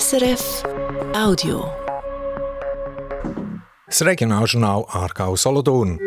SRF 0.00 0.62
Audio. 1.14 1.70
Das 3.86 4.02
Regionaljournal 4.02 4.86
Aargau-Solothurn. 4.88 5.98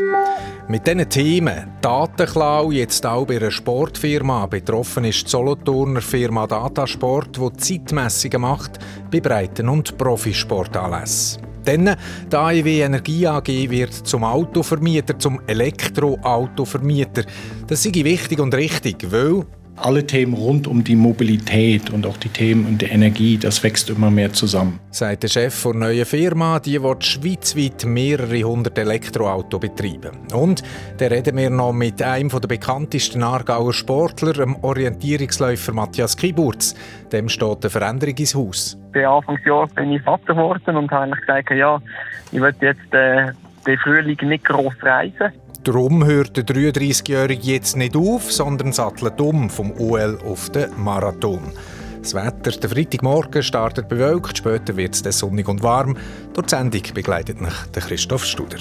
Mit 0.67 0.87
diesen 0.87 1.07
Themen 1.07 1.67
Datenklau 1.81 2.71
jetzt 2.71 3.05
auch 3.05 3.27
bei 3.27 3.35
einer 3.35 3.51
Sportfirma. 3.51 4.47
Betroffen 4.47 5.05
ist 5.05 5.27
die 5.27 5.29
Solothurner 5.29 6.01
Firma 6.01 6.47
Datasport, 6.47 7.37
die 7.37 7.57
Zeitmessungen 7.57 8.41
macht 8.41 8.79
bei 9.11 9.19
Breiten- 9.19 9.69
und 9.69 9.95
Profisportanlässen. 9.99 11.43
Dann 11.63 11.95
die 12.31 12.35
AEW 12.35 12.81
Energie 12.81 13.27
AG 13.27 13.69
wird 13.69 13.93
zum 13.93 14.23
Autovermieter, 14.23 15.19
zum 15.19 15.41
Elektroautovermieter. 15.45 17.25
Das 17.67 17.83
sei 17.83 17.91
wichtig 17.93 18.39
und 18.39 18.55
richtig, 18.55 19.11
weil 19.11 19.45
alle 19.77 20.05
Themen 20.05 20.33
rund 20.33 20.67
um 20.67 20.83
die 20.83 20.95
Mobilität 20.95 21.89
und 21.89 22.05
auch 22.05 22.17
die 22.17 22.29
Themen 22.29 22.65
und 22.65 22.81
die 22.81 22.85
Energie, 22.85 23.37
das 23.37 23.63
wächst 23.63 23.89
immer 23.89 24.09
mehr 24.09 24.31
zusammen. 24.31 24.79
Sagt 24.91 25.23
der 25.23 25.27
Chef 25.27 25.63
der 25.63 25.73
neuen 25.73 26.05
Firma, 26.05 26.59
die 26.59 26.81
wird 26.81 27.03
schweizweit 27.03 27.85
mehrere 27.85 28.43
hundert 28.43 28.77
Elektroautos 28.77 29.59
betreiben. 29.59 30.11
Und 30.33 30.63
da 30.97 31.07
reden 31.07 31.37
wir 31.37 31.49
noch 31.49 31.73
mit 31.73 32.01
einem 32.01 32.29
der 32.29 32.47
bekanntesten 32.47 33.23
Aargauer 33.23 33.73
Sportler, 33.73 34.33
dem 34.33 34.55
Orientierungsläufer 34.63 35.73
Matthias 35.73 36.15
Kiburz. 36.15 36.75
Dem 37.11 37.29
steht 37.29 37.63
eine 37.63 37.69
Veränderung 37.69 38.15
ins 38.15 38.35
Haus. 38.35 38.77
Bei 38.93 39.07
Anfangsjahr 39.07 39.67
bin 39.67 39.91
ich 39.91 40.01
Vater 40.01 40.33
geworden 40.33 40.77
und 40.77 40.91
habe 40.91 41.11
gesagt, 41.11 41.51
ja, 41.51 41.81
ich 42.31 42.39
möchte 42.39 42.67
jetzt 42.67 42.93
äh, 42.93 43.31
den 43.67 43.77
Frühling 43.79 44.17
nicht 44.23 44.45
gross 44.45 44.75
reisen. 44.81 45.31
Darum 45.65 46.05
hört 46.05 46.37
der 46.37 46.45
33-Jährige 46.45 47.41
jetzt 47.41 47.75
nicht 47.75 47.95
auf, 47.95 48.31
sondern 48.31 48.71
sattelt 48.71 49.19
um 49.19 49.49
vom 49.49 49.71
OL 49.79 50.19
auf 50.23 50.51
den 50.51 50.69
Marathon. 50.77 51.41
Das 52.03 52.13
Wetter, 52.13 52.51
der 52.51 52.69
Freitagmorgen 52.69 53.41
startet 53.41 53.89
bewölkt, 53.89 54.37
später 54.37 54.77
wird 54.77 55.03
es 55.03 55.17
sonnig 55.17 55.47
und 55.47 55.63
warm. 55.63 55.97
Durch 56.33 56.45
die 56.45 56.55
Sendung 56.55 56.83
begleitet 56.93 57.41
mich 57.41 57.53
Christoph 57.73 58.25
Studer. 58.25 58.59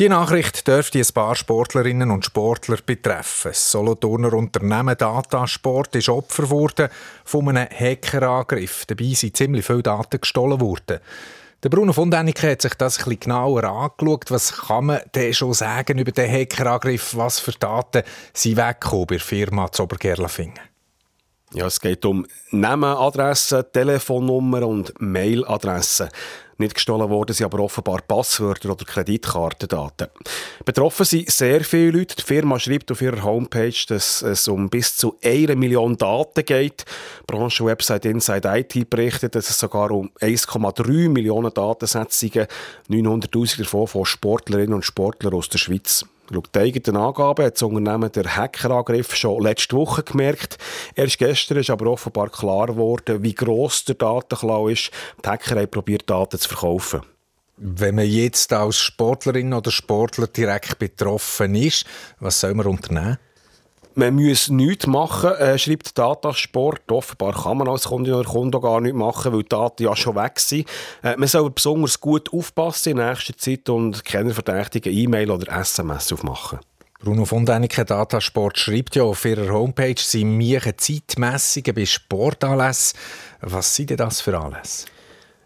Die 0.00 0.08
Nachricht 0.08 0.66
dürfte 0.66 0.98
ein 0.98 1.14
paar 1.14 1.36
Sportlerinnen 1.36 2.10
und 2.10 2.24
Sportler 2.24 2.78
betreffen. 2.84 3.52
Das 3.52 3.70
Solothurner 3.70 4.32
Unternehmen 4.32 4.96
Datasport 4.98 5.94
ist 5.94 6.08
Opfer 6.08 6.48
von 7.24 7.48
einem 7.50 7.68
Hackerangriff. 7.70 8.84
Dabei 8.86 9.12
sind 9.14 9.36
ziemlich 9.36 9.64
viele 9.64 9.84
Daten 9.84 10.20
gestohlen 10.20 10.60
worden. 10.60 10.98
Der 11.62 11.68
Bruno 11.68 11.92
von 11.92 12.10
Däniken 12.10 12.48
hat 12.50 12.62
sich 12.62 12.72
das 12.72 12.96
bisschen 12.96 13.20
genauer 13.20 13.64
angeschaut. 13.64 14.30
Was 14.30 14.50
kann 14.50 14.86
man 14.86 15.00
denn 15.14 15.34
schon 15.34 15.52
sagen 15.52 15.98
über 15.98 16.10
den 16.10 16.32
Hackerangriff? 16.32 17.14
Was 17.16 17.38
für 17.38 17.52
Daten 17.52 18.02
sind 18.32 18.56
weggekommen 18.56 19.06
bei 19.06 19.16
der 19.16 19.24
Firma 19.24 19.70
Zobergerlafingen? 19.70 20.58
Ja, 21.52 21.66
es 21.66 21.78
geht 21.78 22.06
um 22.06 22.26
Namen, 22.50 22.96
Adressen, 22.96 23.64
Telefonnummer 23.74 24.66
und 24.66 24.94
Mailadressen. 25.00 26.08
Nicht 26.60 26.74
gestohlen 26.74 27.08
worden 27.08 27.32
sind 27.32 27.46
aber 27.46 27.60
offenbar 27.60 28.02
Passwörter 28.02 28.72
oder 28.72 28.84
Kreditkartendaten. 28.84 30.08
Betroffen 30.62 31.06
sind 31.06 31.30
sehr 31.30 31.64
viele 31.64 31.92
Leute. 31.92 32.16
Die 32.16 32.22
Firma 32.22 32.58
schreibt 32.58 32.92
auf 32.92 33.00
ihrer 33.00 33.22
Homepage, 33.22 33.72
dass 33.88 34.20
es 34.20 34.46
um 34.46 34.68
bis 34.68 34.94
zu 34.94 35.16
eine 35.24 35.56
Million 35.56 35.96
Daten 35.96 36.44
geht. 36.44 36.84
Die 37.20 37.24
Branchenwebsite 37.26 38.10
Inside 38.10 38.46
IT 38.46 38.90
berichtet, 38.90 39.36
dass 39.36 39.48
es 39.48 39.58
sogar 39.58 39.90
um 39.90 40.10
1,3 40.20 41.08
Millionen 41.08 41.54
Datensätze 41.54 42.46
900'000 42.90 43.58
davon 43.60 43.86
von 43.86 44.04
Sportlerinnen 44.04 44.74
und 44.74 44.84
Sportlern 44.84 45.32
aus 45.32 45.48
der 45.48 45.56
Schweiz. 45.56 46.04
Laut 46.32 46.56
eigenen 46.56 46.96
Angaben 46.96 47.44
hat 47.44 47.54
das 47.54 47.62
Unternehmen 47.62 48.12
den 48.12 48.36
Hackerangriff 48.36 49.16
schon 49.16 49.42
letzte 49.42 49.76
Woche 49.76 50.04
gemerkt. 50.04 50.58
Erst 50.94 51.18
gestern 51.18 51.58
ist 51.58 51.70
aber 51.70 51.90
offenbar 51.90 52.30
klar 52.30 52.68
geworden, 52.68 53.24
wie 53.24 53.34
gross 53.34 53.84
der 53.84 53.96
Datenklau 53.96 54.68
ist. 54.68 54.92
Die 55.24 55.28
Hacker 55.28 55.56
haben 55.56 55.68
probiert, 55.68 56.08
Daten 56.08 56.38
zu 56.38 56.48
verkaufen. 56.48 57.00
Wenn 57.56 57.96
man 57.96 58.06
jetzt 58.06 58.52
als 58.52 58.78
Sportlerin 58.78 59.52
oder 59.52 59.72
Sportler 59.72 60.28
direkt 60.28 60.78
betroffen 60.78 61.56
ist, 61.56 61.84
was 62.20 62.38
soll 62.38 62.54
man 62.54 62.66
unternehmen? 62.66 63.18
Man 64.00 64.14
muss 64.14 64.48
nichts 64.48 64.86
machen, 64.86 65.32
äh, 65.32 65.58
schreibt 65.58 65.98
Datasport. 65.98 66.90
Offenbar 66.90 67.34
kann 67.34 67.58
man 67.58 67.68
als 67.68 67.84
Kunde 67.84 68.14
oder 68.16 68.26
Kunde 68.26 68.58
gar 68.58 68.80
nichts 68.80 68.96
machen, 68.96 69.30
weil 69.30 69.42
die 69.42 69.50
Daten 69.50 69.82
ja 69.82 69.94
schon 69.94 70.16
weg 70.16 70.40
sind. 70.40 70.66
Äh, 71.02 71.18
man 71.18 71.28
soll 71.28 71.50
besonders 71.50 72.00
gut 72.00 72.32
aufpassen 72.32 72.92
in 72.92 72.96
nächster 72.96 73.36
Zeit 73.36 73.68
und 73.68 74.02
keine 74.06 74.32
verdächtigen 74.32 74.90
E-Mail 74.90 75.30
oder 75.30 75.52
SMS 75.52 76.10
aufmachen. 76.14 76.60
Bruno 76.98 77.26
von 77.26 77.44
Däniken 77.44 77.84
Datasport 77.84 78.56
schreibt 78.56 78.96
ja 78.96 79.02
auf 79.02 79.22
ihrer 79.26 79.52
Homepage, 79.52 79.94
sie 79.98 80.24
machen 80.24 80.78
Zeitmessungen 80.78 81.74
bei 81.74 81.84
Sportanlässen. 81.84 82.98
Was 83.42 83.76
sind 83.76 83.90
denn 83.90 83.98
das 83.98 84.22
für 84.22 84.38
Anlässe? 84.38 84.86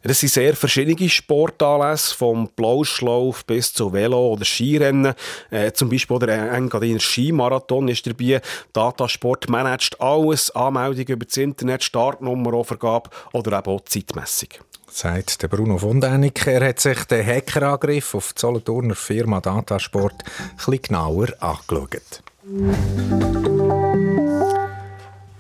Das 0.05 0.21
sind 0.21 0.33
sehr 0.33 0.55
verschiedene 0.55 1.09
Sportanlässe, 1.09 2.15
vom 2.15 2.49
Blauschlauf 2.55 3.45
bis 3.47 3.73
zu 3.73 3.93
Velo- 3.93 4.33
oder 4.35 4.45
Skirennen. 4.45 5.15
Äh, 5.51 5.73
zum 5.73 5.89
Beispiel 5.89 6.19
der 6.19 6.53
Engadiner 6.53 7.01
Skimarathon 7.01 7.89
ist 7.89 8.07
dabei. 8.07 8.43
Datasport 8.75 9.49
managt 9.49 10.01
alles, 10.01 10.51
Anmeldung 10.51 11.07
über 11.07 11.25
das 11.25 11.39
Internet, 11.39 11.83
Startnummer, 11.83 12.65
Vergabe 12.65 13.09
oder 13.33 13.59
eben 13.59 13.71
auch 13.71 13.81
Zeitmessung. 13.87 14.51
Sagt 14.91 15.43
der 15.43 15.49
Bruno 15.49 15.79
von 15.79 16.01
Däniken. 16.01 16.53
Er 16.53 16.69
hat 16.69 16.81
sich 16.81 17.03
den 17.05 17.27
Hackerangriff 17.27 18.15
auf 18.15 18.35
die 18.35 18.41
Solothurner 18.41 18.95
Firma 18.95 19.41
Datasport 19.41 20.23
etwas 20.57 20.83
genauer 20.83 21.29
angeschaut. 21.41 22.23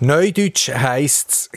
Neudeutsch 0.05 0.69
heisst 0.69 1.31
es 1.31 1.51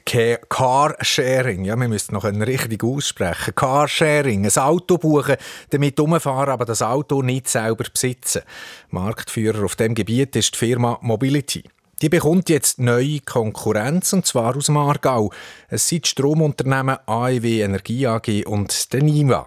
Carsharing. 0.48 1.66
Ja, 1.66 1.76
wir 1.76 1.90
müssen 1.90 2.14
noch 2.14 2.24
richtig 2.24 2.82
aussprechen. 2.82 3.54
Carsharing. 3.54 4.46
Ein 4.46 4.58
Auto 4.64 4.98
buchen, 4.98 5.36
damit 5.72 6.00
umfahren, 6.00 6.54
aber 6.54 6.64
das 6.64 6.82
Auto 6.82 7.22
nicht 7.22 7.50
selber 7.50 7.84
besitzen. 7.92 8.44
Marktführer 8.90 9.66
auf 9.66 9.76
dem 9.76 9.94
Gebiet 9.96 10.38
ist 10.38 10.54
die 10.54 10.60
Firma 10.60 10.98
Mobility. 11.02 11.66
Die 12.02 12.08
bekommt 12.08 12.48
jetzt 12.48 12.80
neue 12.80 13.20
Konkurrenz, 13.20 14.14
und 14.14 14.26
zwar 14.26 14.56
aus 14.56 14.68
dem 14.68 14.78
Aargau. 14.78 15.30
Es 15.68 15.90
sind 15.90 16.06
die 16.06 16.10
Stromunternehmen 16.10 17.00
AEW 17.06 17.64
Energie 17.64 18.08
AG 18.08 18.46
und 18.46 18.94
der 18.94 19.04
NIVA. 19.04 19.46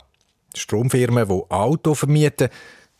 Die 0.54 0.60
Stromfirmen, 0.60 1.26
die 1.26 1.42
Auto 1.48 1.94
vermieten. 1.94 2.50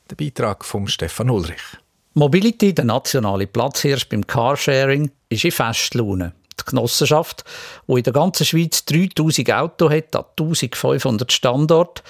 Der 0.09 0.17
Beitrag 0.17 0.65
von 0.65 0.89
Stefan 0.89 1.29
Ulrich. 1.29 1.77
Mobility, 2.15 2.75
der 2.75 2.85
nationale 2.85 3.47
Platzhirsch 3.47 4.09
beim 4.09 4.27
Carsharing, 4.27 5.13
ist 5.29 5.45
in 5.45 5.53
Festlaune. 5.53 6.33
Die 6.59 6.65
Genossenschaft, 6.65 7.45
die 7.87 7.99
in 7.99 8.03
der 8.03 8.13
ganzen 8.13 8.45
Schweiz 8.45 8.85
3000 8.85 9.53
Autos 9.53 9.93
hat, 9.93 10.17
an 10.17 10.25
1500 10.37 11.31
Standorten, 11.31 12.03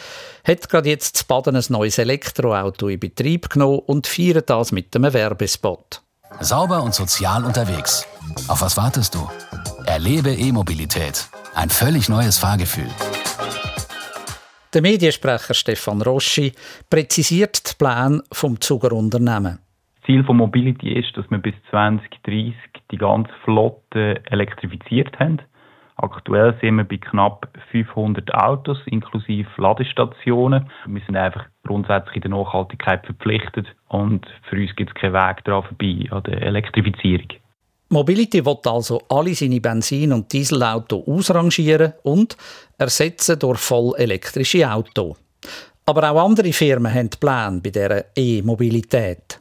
hat 0.44 0.68
gerade 0.70 0.88
jetzt 0.88 1.18
zu 1.18 1.26
Baden 1.26 1.54
ein 1.54 1.64
neues 1.68 1.98
Elektroauto 1.98 2.88
in 2.88 2.98
Betrieb 2.98 3.50
genommen 3.50 3.80
und 3.80 4.06
feiert 4.06 4.48
das 4.48 4.72
mit 4.72 4.96
einem 4.96 5.12
Werbespot. 5.12 6.00
Sauber 6.40 6.82
und 6.82 6.94
sozial 6.94 7.44
unterwegs. 7.44 8.06
Auf 8.48 8.62
was 8.62 8.78
wartest 8.78 9.14
du? 9.14 9.28
Erlebe 9.84 10.32
E-Mobilität. 10.32 11.28
Ein 11.54 11.68
völlig 11.68 12.08
neues 12.08 12.38
Fahrgefühl. 12.38 12.88
Der 14.72 14.80
Mediensprecher 14.80 15.52
Stefan 15.52 16.00
Roschi 16.00 16.54
präzisiert 16.88 17.70
die 17.70 17.74
Pläne 17.76 18.22
vom 18.32 18.60
Zugerunternehmen. 18.60 19.58
Ziel 20.10 20.24
von 20.24 20.38
Mobility 20.38 20.92
ist, 20.92 21.16
dass 21.16 21.30
wir 21.30 21.38
bis 21.38 21.54
2030 21.70 22.54
die 22.90 22.96
ganze 22.96 23.30
Flotte 23.44 24.20
elektrifiziert 24.28 25.16
haben. 25.20 25.38
Aktuell 25.98 26.58
sind 26.60 26.78
wir 26.78 26.84
bei 26.84 26.96
knapp 26.96 27.46
500 27.70 28.34
Autos 28.34 28.78
inklusive 28.86 29.48
Ladestationen. 29.58 30.68
Wir 30.86 31.02
sind 31.06 31.16
einfach 31.16 31.44
grundsätzlich 31.64 32.16
in 32.16 32.22
der 32.22 32.30
Nachhaltigkeit 32.32 33.06
verpflichtet 33.06 33.68
und 33.88 34.26
für 34.48 34.56
uns 34.56 34.74
gibt 34.74 34.90
es 34.90 35.00
keinen 35.00 35.12
Weg 35.12 35.44
daran 35.44 35.62
vorbei 35.62 36.06
an 36.10 36.24
der 36.24 36.42
Elektrifizierung. 36.42 37.28
Mobility 37.90 38.44
will 38.44 38.58
also 38.64 39.00
alle 39.08 39.34
seine 39.34 39.60
Benzin- 39.60 40.12
und 40.12 40.32
Dieselautos 40.32 41.06
ausrangieren 41.06 41.92
und 42.02 42.36
ersetzen 42.78 43.38
durch 43.38 43.60
voll 43.60 43.92
elektrische 43.96 44.68
Autos. 44.68 45.16
Aber 45.86 46.10
auch 46.10 46.24
andere 46.24 46.52
Firmen 46.52 46.92
haben 46.92 47.10
Pläne 47.10 47.60
bei 47.62 47.70
dieser 47.70 48.04
E-Mobilität. 48.16 49.39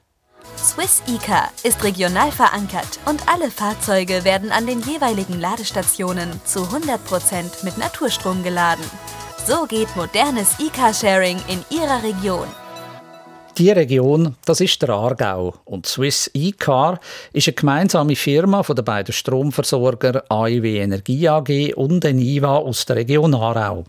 Swiss 0.58 1.02
eCar 1.08 1.50
ist 1.64 1.84
regional 1.84 2.32
verankert 2.32 3.00
und 3.06 3.22
alle 3.28 3.50
Fahrzeuge 3.50 4.24
werden 4.24 4.52
an 4.52 4.68
den 4.68 4.82
jeweiligen 4.82 5.40
Ladestationen 5.40 6.30
zu 6.46 6.60
100% 6.62 7.64
mit 7.64 7.78
Naturstrom 7.78 8.44
geladen. 8.44 8.84
So 9.46 9.66
geht 9.66 9.96
modernes 9.96 10.60
E-Car-Sharing 10.60 11.38
in 11.48 11.64
Ihrer 11.70 12.04
Region. 12.04 12.48
Die 13.58 13.72
Region, 13.72 14.36
das 14.46 14.62
ist 14.62 14.82
der 14.82 14.90
Aargau 14.90 15.54
und 15.66 15.86
Swiss 15.86 16.32
eCar 16.34 17.00
ist 17.34 17.48
eine 17.48 17.56
gemeinsame 17.56 18.16
Firma 18.16 18.64
von 18.64 18.76
den 18.76 18.86
beiden 18.86 19.14
Stromversorger 19.14 20.24
AIW 20.30 20.80
Energie 20.80 21.28
AG 21.28 21.74
und 21.76 22.06
Eniva 22.06 22.58
aus 22.58 22.86
der 22.86 22.98
Region 22.98 23.34
Aarau. 23.34 23.84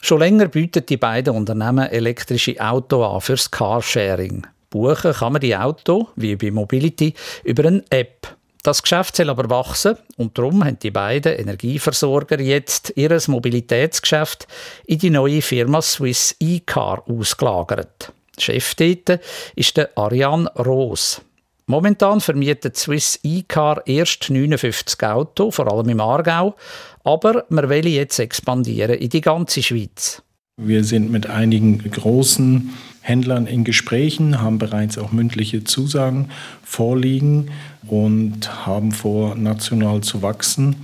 Schon 0.00 0.20
länger 0.20 0.48
bieten 0.48 0.86
die 0.86 0.96
beiden 0.96 1.34
Unternehmen 1.34 1.90
elektrische 1.90 2.58
Autos 2.58 3.14
an 3.14 3.20
fürs 3.20 3.50
Carsharing. 3.50 4.46
Buchen 4.74 5.12
kann 5.12 5.32
man 5.32 5.40
die 5.40 5.56
Auto, 5.56 6.08
wie 6.16 6.34
bei 6.34 6.50
Mobility, 6.50 7.14
über 7.44 7.64
eine 7.64 7.84
App. 7.90 8.36
Das 8.64 8.82
Geschäft 8.82 9.14
soll 9.14 9.30
aber 9.30 9.48
wachsen 9.48 9.96
und 10.16 10.36
darum 10.36 10.64
haben 10.64 10.80
die 10.80 10.90
beiden 10.90 11.38
Energieversorger 11.38 12.40
jetzt 12.40 12.92
ihr 12.96 13.16
Mobilitätsgeschäft 13.28 14.48
in 14.86 14.98
die 14.98 15.10
neue 15.10 15.42
Firma 15.42 15.80
Swiss 15.80 16.34
E-Car 16.40 17.04
ausgelagert. 17.08 18.12
Chef 18.36 18.74
dort 18.74 19.20
ist 19.54 19.76
der 19.76 19.96
Ariane 19.96 20.50
Roos. 20.56 21.20
Momentan 21.66 22.20
vermietet 22.20 22.76
Swiss 22.76 23.20
E-Car 23.22 23.86
erst 23.86 24.28
59 24.28 25.00
Autos, 25.04 25.54
vor 25.54 25.72
allem 25.72 25.88
im 25.88 26.00
Aargau, 26.00 26.56
aber 27.04 27.44
wir 27.48 27.70
wollen 27.70 27.86
jetzt 27.86 28.18
expandieren 28.18 28.98
in 28.98 29.08
die 29.08 29.20
ganze 29.20 29.62
Schweiz. 29.62 30.20
Wir 30.56 30.82
sind 30.84 31.10
mit 31.10 31.28
einigen 31.28 31.78
großen 31.78 32.70
Händlern 33.04 33.46
in 33.46 33.64
Gesprächen, 33.64 34.40
haben 34.40 34.58
bereits 34.58 34.96
auch 34.96 35.12
mündliche 35.12 35.62
Zusagen 35.62 36.30
vorliegen 36.62 37.50
und 37.86 38.64
haben 38.64 38.92
vor, 38.92 39.34
national 39.34 40.00
zu 40.00 40.22
wachsen 40.22 40.76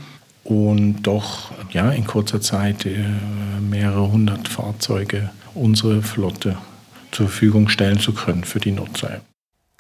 und 0.44 1.02
doch 1.05 1.50
ja, 1.70 1.90
in 1.90 2.06
kurzer 2.06 2.43
Zeit 2.43 2.84
äh, 2.84 3.06
mehrere 3.58 4.12
hundert 4.12 4.49
Fahrzeuge 4.49 5.31
unsere 5.55 6.02
Flotte 6.02 6.58
zur 7.11 7.28
Verfügung 7.28 7.70
stellen 7.70 7.99
zu 7.99 8.12
können 8.12 8.44
für 8.44 8.61
die 8.61 8.73
Nutzer. 8.73 9.23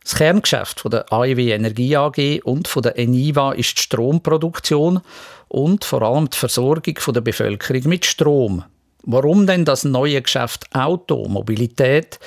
Das 0.02 0.14
Kerngeschäft 0.14 0.80
von 0.80 0.92
der 0.92 1.12
AEW 1.12 1.52
Energie 1.52 1.94
AG 1.94 2.40
und 2.42 2.68
von 2.68 2.82
der 2.82 2.98
Eniva 2.98 3.52
ist 3.52 3.76
die 3.76 3.82
Stromproduktion 3.82 5.00
und 5.48 5.84
vor 5.84 6.00
allem 6.00 6.30
die 6.30 6.38
Versorgung 6.38 6.94
der 7.14 7.20
Bevölkerung 7.20 7.82
mit 7.86 8.06
Strom. 8.06 8.64
Warum 9.02 9.46
denn 9.46 9.64
das 9.64 9.84
neue 9.84 10.20
Geschäft 10.20 10.66
Auto, 10.74 11.26
Mobilität, 11.28 12.18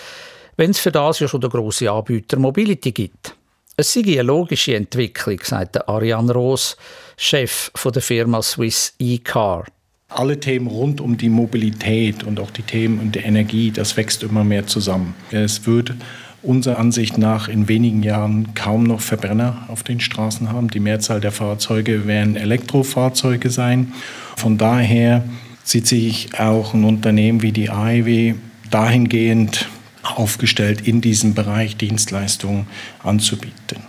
wenn 0.57 0.71
es 0.71 0.79
für 0.79 0.91
das 0.91 1.19
ja 1.19 1.27
schon 1.27 1.41
der 1.41 1.49
grosse 1.49 1.91
Anbieter 1.91 2.39
Mobility 2.39 2.91
gibt? 2.91 3.35
Es 3.75 3.93
sei 3.93 4.01
eine 4.01 4.21
logische 4.21 4.75
Entwicklung, 4.75 5.39
sagt 5.43 5.87
Ariane 5.87 6.31
Roos, 6.31 6.77
Chef 7.17 7.71
der 7.83 8.01
Firma 8.01 8.41
Swiss 8.41 8.93
E-Car. 8.99 9.65
Alle 10.09 10.39
Themen 10.39 10.67
rund 10.67 11.01
um 11.01 11.17
die 11.17 11.29
Mobilität 11.29 12.23
und 12.23 12.39
auch 12.39 12.51
die 12.51 12.61
Themen 12.61 12.99
und 12.99 13.15
die 13.15 13.19
Energie, 13.19 13.71
das 13.71 13.97
wächst 13.97 14.21
immer 14.21 14.43
mehr 14.43 14.67
zusammen. 14.67 15.15
Es 15.31 15.65
wird 15.65 15.95
unserer 16.43 16.77
Ansicht 16.77 17.17
nach 17.17 17.47
in 17.47 17.67
wenigen 17.67 18.03
Jahren 18.03 18.53
kaum 18.53 18.83
noch 18.83 19.01
Verbrenner 19.01 19.65
auf 19.69 19.81
den 19.81 19.99
Straßen 19.99 20.51
haben. 20.51 20.69
Die 20.69 20.79
Mehrzahl 20.79 21.19
der 21.19 21.31
Fahrzeuge 21.31 22.05
werden 22.05 22.35
Elektrofahrzeuge 22.35 23.49
sein. 23.49 23.93
Von 24.35 24.59
daher 24.59 25.23
sieht 25.63 25.87
sich 25.87 26.39
auch 26.39 26.73
ein 26.73 26.83
Unternehmen 26.83 27.41
wie 27.41 27.51
die 27.51 27.69
AEW 27.69 28.35
dahingehend 28.69 29.67
aufgestellt, 30.03 30.87
in 30.87 31.01
diesem 31.01 31.33
Bereich 31.33 31.77
Dienstleistungen 31.77 32.67
anzubieten. 33.03 33.83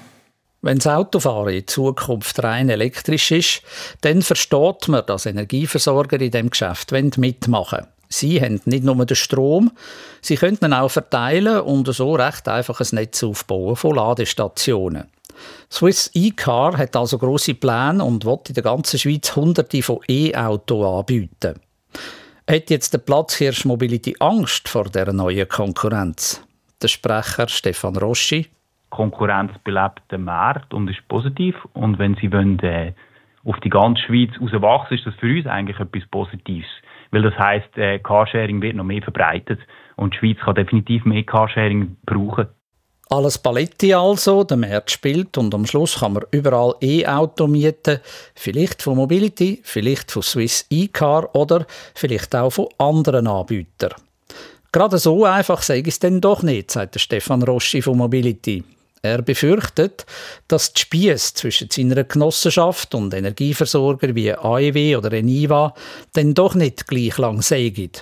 Wenn 0.62 0.78
das 0.78 0.86
Autofahren 0.86 1.52
in 1.52 1.66
Zukunft 1.66 2.42
rein 2.42 2.70
elektrisch 2.70 3.30
ist, 3.32 3.62
dann 4.00 4.22
versteht 4.22 4.88
man, 4.88 5.04
dass 5.04 5.26
Energieversorger 5.26 6.20
in 6.20 6.30
dem 6.30 6.48
Geschäft 6.48 6.92
mitmachen 6.92 7.78
wollen. 7.78 7.86
Sie 8.08 8.40
haben 8.40 8.60
nicht 8.64 8.84
nur 8.84 9.04
den 9.04 9.16
Strom, 9.16 9.72
sie 10.22 10.36
können 10.36 10.58
ihn 10.62 10.72
auch 10.72 10.90
verteilen 10.90 11.60
und 11.60 11.92
so 11.92 12.14
recht 12.14 12.48
einfach 12.48 12.80
ein 12.80 12.86
Netz 12.92 13.22
aufbauen 13.22 13.76
von 13.76 13.96
Ladestationen. 13.96 15.08
Swiss 15.70 16.10
E-Car 16.14 16.78
hat 16.78 16.94
also 16.96 17.18
grosse 17.18 17.54
Pläne 17.54 18.04
und 18.04 18.24
will 18.24 18.38
in 18.48 18.54
der 18.54 18.62
ganzen 18.62 18.98
Schweiz 18.98 19.34
hunderte 19.34 19.82
von 19.82 19.98
E-Autos 20.08 21.00
anbieten. 21.00 21.60
Hat 22.50 22.70
jetzt 22.70 22.92
der 22.92 22.98
Platzhirsch 22.98 23.64
Mobility 23.64 24.14
Angst 24.20 24.68
vor 24.68 24.84
der 24.84 25.12
neuen 25.12 25.48
Konkurrenz? 25.48 26.46
Der 26.82 26.88
Sprecher 26.88 27.48
Stefan 27.48 27.96
Roschi. 27.96 28.46
Konkurrenz 28.90 29.52
belebt 29.64 30.02
den 30.10 30.24
Markt 30.24 30.74
und 30.74 30.88
ist 30.88 31.06
positiv. 31.08 31.56
Und 31.72 31.98
wenn 31.98 32.14
sie 32.16 32.30
wollen, 32.30 32.58
äh, 32.60 32.92
auf 33.44 33.58
die 33.60 33.70
ganze 33.70 34.02
Schweiz 34.02 34.30
rauswachsen, 34.40 34.98
ist 34.98 35.06
das 35.06 35.14
für 35.16 35.36
uns 35.36 35.46
eigentlich 35.46 35.78
etwas 35.78 36.06
Positives. 36.10 36.68
Weil 37.10 37.22
das 37.22 37.38
heisst, 37.38 37.76
äh, 37.76 37.98
Carsharing 37.98 38.60
wird 38.62 38.76
noch 38.76 38.84
mehr 38.84 39.02
verbreitet 39.02 39.60
und 39.96 40.14
die 40.14 40.18
Schweiz 40.18 40.38
kann 40.44 40.54
definitiv 40.54 41.04
mehr 41.04 41.22
Carsharing 41.22 41.96
brauchen. 42.06 42.48
Alles 43.14 43.38
Paletti 43.38 43.94
also, 43.94 44.42
der 44.42 44.56
Markt 44.56 44.90
spielt 44.90 45.38
und 45.38 45.54
am 45.54 45.66
Schluss 45.66 46.00
kann 46.00 46.14
man 46.14 46.24
überall 46.32 46.74
E-Auto 46.80 47.46
mieten. 47.46 48.00
Vielleicht 48.34 48.82
von 48.82 48.96
Mobility, 48.96 49.60
vielleicht 49.62 50.10
von 50.10 50.24
Swiss 50.24 50.66
E-Car 50.68 51.32
oder 51.32 51.64
vielleicht 51.94 52.34
auch 52.34 52.50
von 52.50 52.66
anderen 52.76 53.28
Anbietern. 53.28 53.94
Gerade 54.72 54.98
so 54.98 55.24
einfach 55.24 55.62
sage 55.62 55.82
ich 55.82 55.86
es 55.94 55.98
denn 56.00 56.20
doch 56.20 56.42
nicht, 56.42 56.72
sagt 56.72 57.00
Stefan 57.00 57.44
Roschi 57.44 57.82
von 57.82 57.98
Mobility. 57.98 58.64
Er 59.00 59.22
befürchtet, 59.22 60.06
dass 60.48 60.72
die 60.72 60.80
Spieß 60.80 61.34
zwischen 61.34 61.70
seiner 61.70 62.02
Genossenschaft 62.02 62.96
und 62.96 63.14
Energieversorger 63.14 64.16
wie 64.16 64.32
AEW 64.32 64.96
oder 64.98 65.12
Eniva 65.12 65.72
dann 66.14 66.34
doch 66.34 66.56
nicht 66.56 66.88
gleich 66.88 67.16
lang 67.18 67.42
seien. 67.42 67.92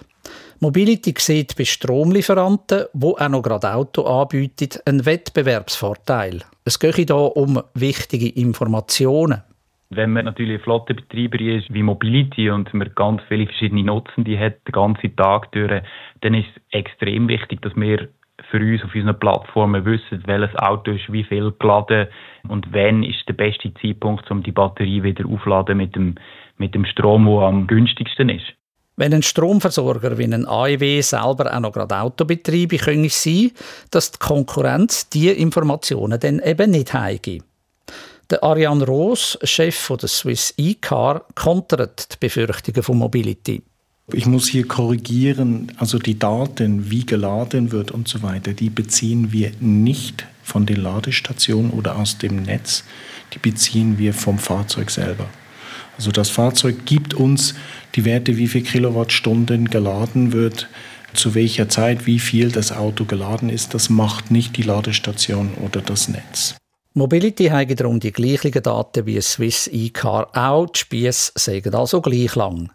Mobility 0.63 1.13
sieht 1.19 1.57
bei 1.57 1.65
Stromlieferanten, 1.65 2.85
wo 2.93 3.17
auch 3.17 3.29
noch 3.29 3.43
gerade 3.43 3.75
Auto 3.75 4.03
anbieten, 4.03 4.79
einen 4.87 5.05
Wettbewerbsvorteil. 5.05 6.45
Es 6.65 6.79
geht 6.79 6.95
hier 6.95 7.17
um 7.17 7.61
wichtige 7.75 8.29
Informationen. 8.29 9.43
Wenn 9.91 10.13
man 10.13 10.27
natürlich 10.27 10.63
Flottenbetreiber 10.63 11.41
ist 11.41 11.75
wie 11.75 11.83
Mobility 11.83 12.49
und 12.49 12.73
man 12.75 12.93
ganz 12.95 13.23
viele 13.27 13.47
verschiedene 13.47 13.83
Nutzende 13.83 14.39
hat, 14.39 14.65
den 14.69 14.71
ganzen 14.71 15.17
Tag 15.17 15.51
durch, 15.51 15.83
dann 16.21 16.35
ist 16.35 16.47
es 16.55 16.63
extrem 16.71 17.27
wichtig, 17.27 17.61
dass 17.63 17.75
wir 17.75 18.09
für 18.53 18.61
uns 18.61 18.85
auf 18.85 18.95
unseren 18.95 19.19
Plattformen 19.19 19.85
wissen, 19.85 20.23
welches 20.27 20.55
Auto 20.61 20.93
ist 20.93 21.13
wie 21.13 21.25
viel 21.25 21.53
geladen 21.59 22.07
und 22.47 22.73
wann 22.73 23.03
ist 23.03 23.27
der 23.27 23.35
beste 23.35 23.75
Zeitpunkt, 23.83 24.31
um 24.31 24.45
die 24.45 24.53
Batterie 24.53 25.03
wieder 25.03 25.27
aufzuladen 25.27 25.79
mit 25.79 25.97
dem, 25.97 26.15
mit 26.59 26.73
dem 26.73 26.85
Strom, 26.85 27.27
der 27.27 27.49
am 27.49 27.67
günstigsten 27.67 28.29
ist. 28.29 28.55
Wenn 28.97 29.15
ein 29.15 29.23
Stromversorger 29.23 30.19
wie 30.19 30.25
ein 30.25 30.47
AEW 30.47 31.01
selber 31.03 31.55
auch 31.55 31.61
noch 31.61 31.73
gerade 31.73 31.99
Auto 31.99 32.25
betreibe, 32.25 32.77
könnte 32.77 33.07
es 33.07 33.23
sein, 33.23 33.53
dass 33.91 34.11
die 34.11 34.19
Konkurrenz 34.19 35.09
diese 35.09 35.33
Informationen 35.33 36.21
dann 36.21 36.41
eben 36.41 36.71
nicht 36.71 36.93
heimgibt. 36.93 37.47
Der 38.31 38.43
Ariane 38.43 38.87
Roos, 38.87 39.39
Chef 39.43 39.93
der 40.01 40.09
Swiss 40.09 40.55
E-Car, 40.57 41.25
kontert 41.35 42.13
die 42.13 42.17
Befürchtungen 42.21 42.83
von 42.83 42.99
Mobility. 42.99 43.63
Ich 44.13 44.27
muss 44.27 44.49
hier 44.49 44.67
korrigieren, 44.67 45.73
also 45.77 45.99
die 45.99 46.19
Daten, 46.19 46.91
wie 46.91 47.07
geladen 47.07 47.73
wird 47.73 47.91
und 47.93 48.09
so 48.09 48.23
weiter, 48.23 48.53
die 48.53 48.69
beziehen 48.69 49.33
wir 49.33 49.53
nicht 49.61 50.27
von 50.43 50.67
den 50.67 50.83
Ladestationen 50.83 51.71
oder 51.71 51.97
aus 51.97 52.19
dem 52.19 52.43
Netz, 52.43 52.85
die 53.33 53.39
beziehen 53.39 53.99
wir 53.99 54.13
vom 54.13 54.39
Fahrzeug 54.39 54.91
selber. 54.91 55.29
Also 56.03 56.11
das 56.11 56.31
Fahrzeug 56.31 56.85
gibt 56.85 57.15
uns 57.15 57.55
die 57.95 58.05
Werte, 58.05 58.37
wie 58.37 58.49
viel 58.49 58.65
Kilowattstunden 58.65 59.71
geladen 59.71 60.33
wird, 60.33 60.69
zu 61.15 61.37
welcher 61.37 61.69
Zeit, 61.69 62.07
wie 62.07 62.19
viel 62.19 62.51
das 62.51 62.73
Auto 62.73 63.05
geladen 63.05 63.49
ist. 63.49 63.73
Das 63.73 63.89
macht 63.89 64.33
nicht 64.33 64.57
die 64.57 64.63
Ladestation 64.63 65.55
oder 65.65 65.81
das 65.81 66.09
Netz. 66.09 66.57
Mobility 66.95 67.45
hat 67.45 67.79
darum 67.79 68.01
die 68.01 68.11
gleichen 68.11 68.51
Daten 68.51 69.07
wie 69.07 69.21
Swiss 69.21 69.71
E-Car 69.73 70.27
auch. 70.35 70.67
Die 70.71 70.81
Spiesse 70.81 71.31
sagen 71.37 71.73
also 71.73 72.01
gleich 72.01 72.35
lang. 72.35 72.73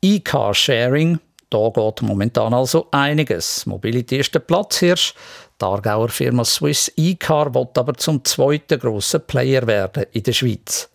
E-Car-Sharing, 0.00 1.18
da 1.50 1.68
geht 1.68 2.00
momentan 2.00 2.54
also 2.54 2.88
einiges. 2.92 3.66
Mobility 3.66 4.16
ist 4.16 4.34
der 4.34 4.40
Platzhirsch. 4.40 5.12
Die 5.60 5.66
Aargauer 5.66 6.08
Firma 6.08 6.46
Swiss 6.46 6.90
E-Car 6.96 7.54
wird 7.54 7.76
aber 7.76 7.92
zum 7.92 8.24
zweiten 8.24 8.80
grossen 8.80 9.20
Player 9.26 9.66
werden 9.66 10.06
in 10.12 10.22
der 10.22 10.32
Schweiz. 10.32 10.88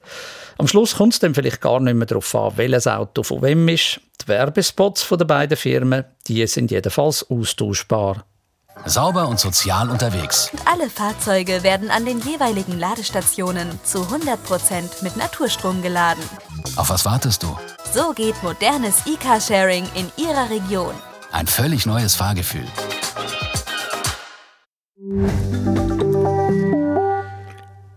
Am 0.60 0.68
Schluss 0.68 0.96
kommt 0.96 1.14
es 1.14 1.20
dann 1.20 1.36
vielleicht 1.36 1.62
gar 1.62 1.80
nicht 1.80 1.94
mehr 1.94 2.08
darauf 2.08 2.34
an, 2.34 2.54
welches 2.56 2.88
Auto 2.88 3.24
von 3.24 3.42
wem 3.42 3.68
ist. 3.68 4.00
Die 4.22 4.28
Werbespots 4.28 5.08
der 5.08 5.26
beiden 5.26 5.56
Firmen, 5.56 6.04
die 6.28 6.46
sind 6.48 6.72
jedenfalls 6.72 7.30
austauschbar. 7.30 8.26
Sauber 8.86 9.28
und 9.28 9.40
sozial 9.40 9.90
unterwegs. 9.90 10.52
Alle 10.66 10.90
Fahrzeuge 10.90 11.64
werden 11.64 11.90
an 11.90 12.06
den 12.06 12.20
jeweiligen 12.22 12.78
Ladestationen 12.80 13.80
zu 13.84 14.00
100% 14.04 15.04
mit 15.04 15.18
Naturstrom 15.18 15.82
geladen. 15.82 16.24
Auf 16.76 16.90
was 16.90 17.06
wartest 17.06 17.44
du? 17.44 17.58
So 17.94 18.14
geht 18.14 18.42
modernes 18.44 19.06
E-Car-Sharing 19.08 19.86
in 19.96 20.12
Ihrer 20.18 20.50
Region. 20.50 20.94
Ein 21.32 21.48
völlig 21.48 21.86
neues 21.86 22.16
Fahrgefühl. 22.16 22.66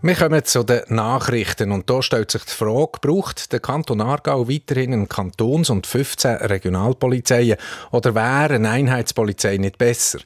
Wir 0.03 0.15
kommen 0.15 0.43
zu 0.43 0.63
den 0.63 0.81
Nachrichten 0.87 1.71
und 1.71 1.87
da 1.87 2.01
stellt 2.01 2.31
sich 2.31 2.43
die 2.45 2.53
Frage, 2.53 2.97
braucht 3.01 3.51
der 3.53 3.59
Kanton 3.59 4.01
Aargau 4.01 4.49
weiterhin 4.49 4.93
einen 4.93 5.07
Kantons- 5.07 5.69
und 5.69 5.85
15 5.85 6.37
Regionalpolizeien 6.37 7.55
oder 7.91 8.15
wäre 8.15 8.55
eine 8.55 8.71
Einheitspolizei 8.71 9.57
nicht 9.57 9.77
besser? 9.77 10.17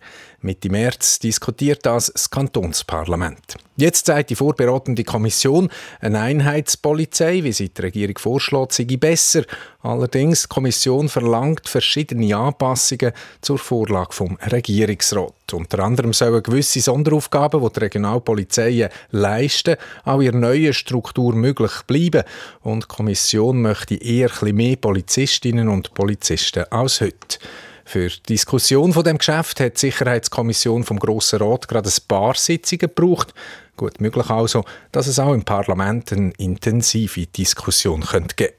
Mitte 0.41 0.69
März 0.69 1.19
diskutiert 1.19 1.85
das 1.85 2.05
das 2.13 2.29
Kantonsparlament. 2.29 3.57
Jetzt 3.77 4.05
sagt 4.05 4.29
die 4.29 4.35
vorbereitende 4.35 5.03
Kommission, 5.03 5.69
eine 5.99 6.19
Einheitspolizei, 6.21 7.43
wie 7.43 7.51
sie 7.51 7.69
die 7.69 7.81
Regierung 7.81 8.17
vorschlägt, 8.17 8.71
sei 8.71 8.85
besser. 8.85 9.43
Allerdings, 9.81 10.43
die 10.43 10.47
Kommission 10.47 11.09
verlangt 11.09 11.67
verschiedene 11.67 12.35
Anpassungen 12.35 13.11
zur 13.41 13.57
Vorlage 13.57 14.13
vom 14.13 14.37
Regierungsrat. 14.49 15.33
Unter 15.51 15.79
anderem 15.79 16.13
sollen 16.13 16.41
gewisse 16.41 16.79
Sonderaufgaben, 16.79 17.61
die 17.61 17.73
die 17.73 17.79
Regionalpolizeien 17.79 18.89
leisten, 19.11 19.75
auch 20.05 20.21
in 20.21 20.31
der 20.31 20.39
neuen 20.39 20.73
Struktur 20.73 21.35
möglich 21.35 21.71
bleiben. 21.85 22.23
Und 22.61 22.83
die 22.83 22.95
Kommission 22.95 23.61
möchte 23.61 23.95
eher 23.95 24.31
ein 24.41 24.55
mehr 24.55 24.77
Polizistinnen 24.77 25.67
und 25.67 25.93
Polizisten 25.93 26.63
als 26.71 27.01
heute. 27.01 27.39
Für 27.85 28.09
die 28.09 28.33
Diskussion 28.33 28.93
von 28.93 29.03
dem 29.03 29.19
Geschäft 29.19 29.59
hat 29.59 29.75
die 29.75 29.79
Sicherheitskommission 29.79 30.83
vom 30.83 30.99
Grossen 30.99 31.39
Rat 31.39 31.67
gerade 31.67 31.87
ein 31.87 32.07
paar 32.07 32.33
Sitzungen 32.33 32.79
gebraucht. 32.79 33.33
Gut 33.77 34.01
möglich 34.01 34.29
also, 34.29 34.65
dass 34.91 35.07
es 35.07 35.19
auch 35.19 35.33
im 35.33 35.45
Parlament 35.45 36.11
eine 36.11 36.33
intensive 36.37 37.27
Diskussion 37.27 38.01
könnte 38.01 38.35
geben 38.35 38.55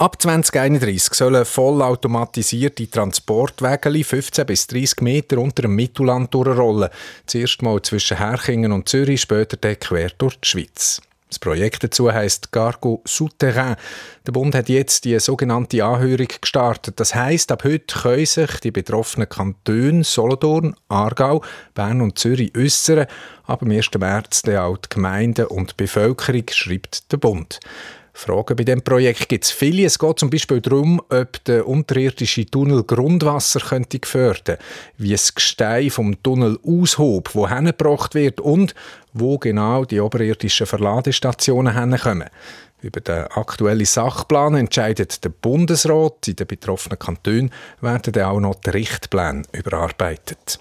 Ab 0.00 0.20
2031 0.20 1.12
sollen 1.12 1.44
vollautomatisierte 1.44 2.88
Transportwege 2.88 4.02
15 4.02 4.46
bis 4.46 4.66
30 4.66 5.02
Meter 5.02 5.36
unter 5.36 5.62
dem 5.62 5.76
Mittelland 5.76 6.32
durchrollen. 6.32 6.88
Zuerst 7.26 7.60
mal 7.60 7.82
zwischen 7.82 8.16
Herchingen 8.16 8.72
und 8.72 8.88
Zürich, 8.88 9.20
später 9.20 9.58
dann 9.58 9.78
quer 9.78 10.10
durch 10.16 10.36
die 10.36 10.48
Schweiz. 10.48 11.02
Das 11.30 11.38
Projekt 11.38 11.84
dazu 11.84 12.12
heißt 12.12 12.50
Cargo 12.50 13.02
Souterrain. 13.06 13.76
Der 14.26 14.32
Bund 14.32 14.52
hat 14.56 14.68
jetzt 14.68 15.04
die 15.04 15.18
sogenannte 15.20 15.84
Anhörung 15.84 16.26
gestartet. 16.40 16.98
Das 16.98 17.14
heißt, 17.14 17.52
ab 17.52 17.62
heute 17.62 17.94
können 18.02 18.26
sich 18.26 18.50
die 18.58 18.72
betroffenen 18.72 19.28
Kantone 19.28 20.02
Solothurn, 20.02 20.74
Aargau, 20.88 21.42
Bern 21.74 22.00
und 22.00 22.18
Zürich 22.18 22.52
äußern. 22.56 23.06
Ab 23.44 23.60
dem 23.60 23.70
1. 23.70 23.90
März 23.96 24.42
dann 24.42 24.56
auch 24.56 24.76
die 24.76 24.88
Gemeinden 24.88 25.46
und 25.46 25.70
die 25.70 25.84
Bevölkerung, 25.84 26.44
schreibt 26.50 27.12
der 27.12 27.18
Bund. 27.18 27.60
Fragen 28.12 28.56
bei 28.56 28.64
dem 28.64 28.82
Projekt 28.82 29.28
gibt 29.28 29.44
es 29.44 29.50
viele. 29.50 29.86
Es 29.86 29.98
geht 29.98 30.18
zum 30.18 30.30
Beispiel 30.30 30.60
darum, 30.60 31.00
ob 31.08 31.42
der 31.44 31.66
unterirdische 31.66 32.44
Tunnel 32.44 32.84
Grundwasser 32.84 33.60
könnte 33.60 33.98
gefördern, 33.98 34.58
wie 34.98 35.12
das 35.12 35.34
Gestein 35.34 35.90
vom 35.90 36.22
Tunnel 36.22 36.58
aushob, 36.62 37.34
wo 37.34 37.48
hingebracht 37.48 38.14
wird 38.14 38.40
und 38.40 38.74
wo 39.12 39.38
genau 39.38 39.84
die 39.84 40.00
oberirdischen 40.00 40.66
Verladestationen 40.66 41.78
hinkommen. 41.78 42.28
Über 42.82 43.00
den 43.00 43.24
aktuellen 43.24 43.84
Sachplan 43.84 44.54
entscheidet 44.54 45.22
der 45.24 45.28
Bundesrat. 45.28 46.28
In 46.28 46.36
den 46.36 46.46
betroffenen 46.46 46.98
Kantonen 46.98 47.52
werden 47.80 48.12
dann 48.12 48.24
auch 48.24 48.40
noch 48.40 48.54
die 48.54 48.70
Richtpläne 48.70 49.42
überarbeitet. 49.52 50.58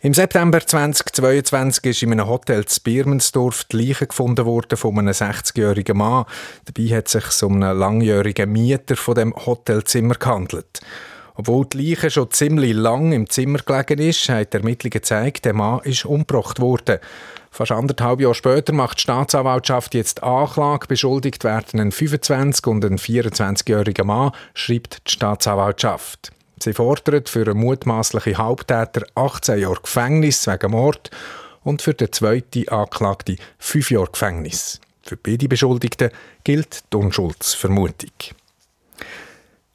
Im 0.00 0.14
September 0.14 0.60
2022 0.60 1.84
ist 1.84 2.02
in 2.02 2.12
einem 2.12 2.28
Hotel 2.28 2.60
in 2.60 2.82
Birmensdorf 2.84 3.64
die 3.64 3.78
Leiche 3.78 4.06
gefunden 4.06 4.44
worden 4.44 4.76
von 4.76 4.98
einem 4.98 5.12
60-jährigen 5.12 5.96
Mann. 5.96 6.26
Dabei 6.64 6.96
hat 6.96 7.06
es 7.06 7.12
sich 7.12 7.42
um 7.42 7.54
einen 7.54 7.78
langjährigen 7.78 8.52
Mieter 8.52 8.96
von 8.96 9.14
dem 9.14 9.34
Hotelzimmer 9.34 10.14
gehandelt. 10.14 10.80
Obwohl 11.36 11.66
die 11.66 11.90
Leiche 11.90 12.10
schon 12.10 12.30
ziemlich 12.30 12.72
lang 12.72 13.12
im 13.12 13.28
Zimmer 13.28 13.58
gelegen 13.58 13.98
ist, 14.00 14.28
hat 14.28 14.52
die 14.52 14.58
Ermittlung 14.58 14.90
gezeigt, 14.90 15.44
der 15.44 15.52
Mann 15.54 15.80
ist 15.84 16.06
umgebracht 16.06 16.60
worden. 16.60 16.98
Fast 17.50 17.72
anderthalb 17.72 18.20
Jahre 18.20 18.34
später 18.34 18.72
macht 18.72 18.98
die 18.98 19.02
Staatsanwaltschaft 19.02 19.94
jetzt 19.94 20.22
Anklage. 20.22 20.86
Beschuldigt 20.88 21.44
werden 21.44 21.80
ein 21.80 21.92
25- 21.92 22.66
und 22.66 22.84
ein 22.84 22.98
24-jähriger 22.98 24.04
Mann, 24.04 24.32
schreibt 24.54 25.06
die 25.06 25.12
Staatsanwaltschaft. 25.12 26.32
Sie 26.58 26.72
fordert 26.72 27.28
für 27.28 27.46
einen 27.46 27.58
mutmaßlichen 27.58 28.38
Haupttäter 28.38 29.06
18 29.14 29.58
Jahre 29.58 29.80
Gefängnis 29.82 30.46
wegen 30.46 30.70
Mord 30.70 31.10
und 31.62 31.82
für 31.82 31.94
den 31.94 32.12
zweiten 32.12 32.68
Anklagten 32.68 33.38
5 33.58 33.90
Jahre 33.90 34.10
Gefängnis. 34.10 34.80
Für 35.02 35.16
beide 35.16 35.48
Beschuldigten 35.48 36.10
gilt 36.44 36.84
die 36.92 36.96
Unschuldsvermutung. 36.96 38.10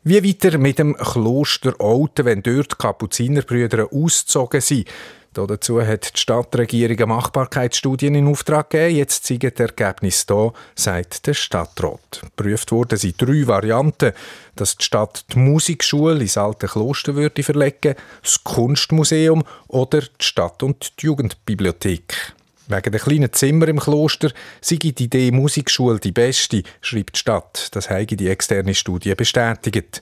Wie 0.03 0.23
weiter 0.27 0.57
mit 0.57 0.79
dem 0.79 0.97
Kloster 0.97 1.79
Olten, 1.79 2.25
wenn 2.25 2.41
dort 2.41 2.71
die 2.71 2.75
Kapuzinerbrüder 2.75 3.93
ausgezogen 3.93 4.59
sind? 4.59 4.87
Dazu 5.33 5.79
hat 5.79 6.15
die 6.15 6.19
Stadtregierung 6.19 6.97
eine 6.97 7.05
Machbarkeitsstudien 7.05 8.15
in 8.15 8.27
Auftrag 8.27 8.71
gegeben. 8.71 8.95
Jetzt 8.95 9.25
zeigen 9.25 9.53
die 9.55 9.61
Ergebnisse 9.61 10.25
hier, 10.27 10.53
sagt 10.73 11.27
der 11.27 11.35
Stadtrat. 11.35 12.21
Geprüft 12.35 12.71
wurden 12.71 12.97
sind 12.97 13.21
drei 13.21 13.45
Varianten. 13.45 14.13
Dass 14.55 14.75
die 14.75 14.85
Stadt 14.85 15.23
die 15.33 15.37
Musikschule 15.37 16.19
ins 16.19 16.35
alte 16.35 16.65
Kloster 16.65 17.13
würde 17.13 17.43
verlegen, 17.43 17.93
das 18.23 18.43
Kunstmuseum 18.43 19.43
oder 19.67 20.01
die 20.01 20.25
Stadt- 20.25 20.63
und 20.63 20.99
die 20.99 21.05
Jugendbibliothek. 21.05 22.33
Wegen 22.71 22.91
der 22.91 23.01
kleinen 23.01 23.33
Zimmer 23.33 23.67
im 23.67 23.79
Kloster 23.79 24.31
sei 24.61 24.77
die 24.77 25.03
Idee 25.03 25.31
Musikschule 25.31 25.99
die 25.99 26.13
beste, 26.13 26.63
schreibt 26.79 27.15
die 27.15 27.19
Stadt. 27.19 27.67
Das 27.71 27.89
habe 27.89 28.05
die 28.05 28.29
externe 28.29 28.73
Studie 28.73 29.13
bestätigt. 29.13 29.99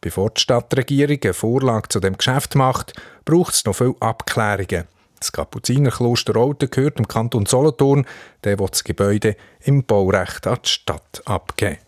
Bevor 0.00 0.30
die 0.30 0.40
Stadtregierung 0.40 1.18
eine 1.22 1.32
Vorlage 1.32 1.88
zu 1.88 2.00
dem 2.00 2.16
Geschäft 2.16 2.56
macht, 2.56 2.92
braucht 3.24 3.54
es 3.54 3.64
noch 3.64 3.74
viele 3.74 3.94
Abklärungen. 4.00 4.84
Das 5.20 5.32
Kapuzinerkloster 5.32 6.34
Olten 6.36 6.70
gehört 6.70 6.98
dem 6.98 7.06
Kanton 7.06 7.46
Solothurn, 7.46 8.04
der 8.44 8.58
will 8.58 8.68
das 8.68 8.84
Gebäude 8.84 9.36
im 9.60 9.84
Baurecht 9.84 10.46
an 10.46 10.58
die 10.64 10.68
Stadt 10.68 11.22
abgeben. 11.24 11.78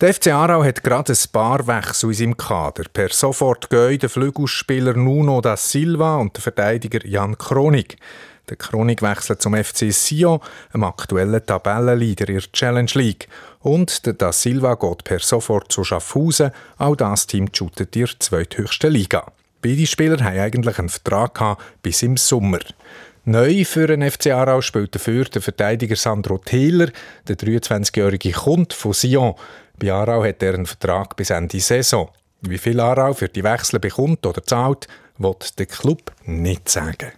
Der 0.00 0.12
FC 0.12 0.28
Aarau 0.28 0.64
hat 0.64 0.82
gerade 0.82 1.12
ein 1.12 1.32
paar 1.32 1.66
Wechsel 1.66 2.10
in 2.10 2.14
seinem 2.14 2.36
Kader. 2.36 2.84
Per 2.92 3.10
sofort 3.10 3.70
gehen 3.70 3.98
der 4.00 4.08
Flügelspieler 4.08 4.94
Nuno 4.94 5.40
da 5.40 5.56
Silva 5.56 6.16
und 6.16 6.34
der 6.36 6.42
Verteidiger 6.42 7.06
Jan 7.06 7.38
Kronig. 7.38 7.96
Der 8.48 8.56
Kronig 8.56 9.00
wechselt 9.00 9.40
zum 9.40 9.54
FC 9.54 9.92
Sion, 9.92 10.40
einem 10.72 10.84
aktuellen 10.84 11.44
Tabellenleader 11.44 12.28
in 12.28 12.34
der 12.34 12.52
Challenge 12.52 12.90
League. 12.94 13.28
Und 13.60 14.04
der 14.04 14.12
Da 14.12 14.32
Silva 14.32 14.74
geht 14.74 15.04
per 15.04 15.20
sofort 15.20 15.72
zu 15.72 15.84
Schaffhausen, 15.84 16.50
auch 16.76 16.96
das 16.96 17.26
Team 17.26 17.48
shootet 17.52 17.96
in 17.96 18.04
der 18.04 18.18
zweithöchsten 18.18 18.92
Liga. 18.92 19.32
Beide 19.62 19.86
Spieler 19.86 20.22
haben 20.22 20.38
eigentlich 20.38 20.78
einen 20.78 20.90
Vertrag 20.90 21.34
gehabt, 21.34 21.62
bis 21.82 22.02
im 22.02 22.18
Sommer. 22.18 22.60
Neu 23.24 23.64
für 23.64 23.86
den 23.86 24.08
FC 24.08 24.26
Aarau 24.26 24.60
spielt 24.60 24.94
dafür 24.94 25.24
der 25.24 25.40
Verteidiger 25.40 25.96
Sandro 25.96 26.36
Thieler. 26.36 26.90
Der 27.26 27.36
23-jährige 27.36 28.32
kommt 28.32 28.74
von 28.74 28.92
Sion. 28.92 29.34
Bei 29.78 29.90
Aarau 29.90 30.22
hat 30.22 30.42
er 30.42 30.52
einen 30.52 30.66
Vertrag 30.66 31.16
bis 31.16 31.30
Ende 31.30 31.60
Saison. 31.60 32.10
Wie 32.42 32.58
viel 32.58 32.78
Aarau 32.78 33.14
für 33.14 33.30
die 33.30 33.42
Wechsel 33.42 33.80
bekommt 33.80 34.26
oder 34.26 34.42
zahlt, 34.42 34.86
wird 35.16 35.58
der 35.58 35.64
Club 35.64 36.12
nicht 36.26 36.68
sagen. 36.68 37.12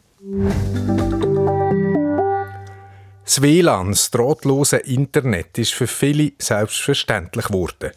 Das 3.25 3.43
WLAN, 3.43 3.91
das 3.91 4.11
drahtlose 4.11 4.79
Internet, 4.79 5.59
ist 5.59 5.75
für 5.75 5.87
viele 5.87 6.33
selbstverständlich 6.39 7.49
geworden. 7.49 7.91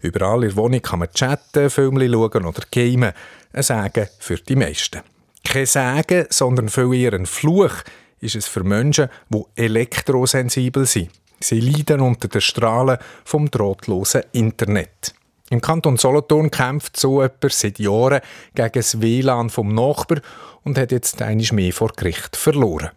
Überall 0.00 0.44
in 0.44 0.48
der 0.48 0.56
Wohnung 0.56 0.80
kann 0.80 1.00
man 1.00 1.10
chatten, 1.12 1.68
Filme 1.68 2.08
schauen 2.08 2.46
oder 2.46 2.62
gamen. 2.70 3.12
Ein 3.52 3.62
Sagen 3.62 4.08
für 4.18 4.36
die 4.36 4.56
meisten. 4.56 5.02
Kein 5.44 5.66
Sagen, 5.66 6.24
sondern 6.30 6.70
viel 6.70 6.94
eher 6.94 7.12
ein 7.12 7.26
Fluch 7.26 7.74
ist 8.20 8.36
es 8.36 8.46
für 8.46 8.64
Menschen, 8.64 9.10
die 9.28 9.42
elektrosensibel 9.56 10.86
sind. 10.86 11.10
Sie 11.40 11.60
leiden 11.60 12.00
unter 12.00 12.28
den 12.28 12.40
Strahlen 12.40 12.96
vom 13.24 13.50
drahtlosen 13.50 14.22
Internet. 14.32 15.14
Im 15.48 15.60
Kanton 15.60 15.96
Solothurn 15.96 16.50
kämpft 16.50 16.96
so 16.96 17.22
jemand 17.22 17.52
seit 17.52 17.78
Jahren 17.78 18.20
gegen 18.54 18.72
das 18.72 19.00
WLAN 19.00 19.48
vom 19.48 19.74
Nachbar 19.74 20.20
und 20.64 20.76
hat 20.76 20.90
jetzt 20.90 21.22
einiges 21.22 21.52
mehr 21.52 21.72
vor 21.72 21.92
Gericht 21.94 22.36
verloren. 22.36 22.90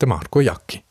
Der 0.00 0.06
Marco 0.06 0.40
Jacki. 0.40 0.82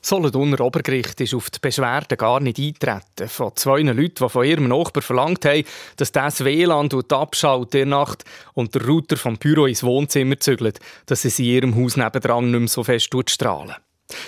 Solothurner 0.00 0.60
Obergericht 0.60 1.20
ist 1.20 1.34
auf 1.34 1.50
die 1.50 1.58
Beschwerde 1.58 2.16
gar 2.16 2.38
nicht 2.38 2.60
eintreten. 2.60 3.28
Von 3.28 3.56
zwei 3.56 3.80
Leuten, 3.80 4.14
die 4.24 4.28
von 4.28 4.44
ihrem 4.44 4.68
Nachbar 4.68 5.02
verlangt 5.02 5.44
haben, 5.44 5.64
dass 5.96 6.12
das 6.12 6.44
WLAN 6.44 6.90
abschaut 7.10 7.74
der 7.74 7.86
Nacht 7.86 8.22
und 8.54 8.72
der 8.72 8.86
Router 8.86 9.16
vom 9.16 9.36
Büro 9.38 9.66
ins 9.66 9.82
Wohnzimmer 9.82 10.38
zügelt, 10.38 10.78
dass 11.06 11.24
es 11.24 11.40
in 11.40 11.46
ihrem 11.46 11.74
Haus 11.74 11.96
nebendran 11.96 12.52
nicht 12.52 12.60
mehr 12.60 12.68
so 12.68 12.84
fest 12.84 13.12
strahlen. 13.26 13.74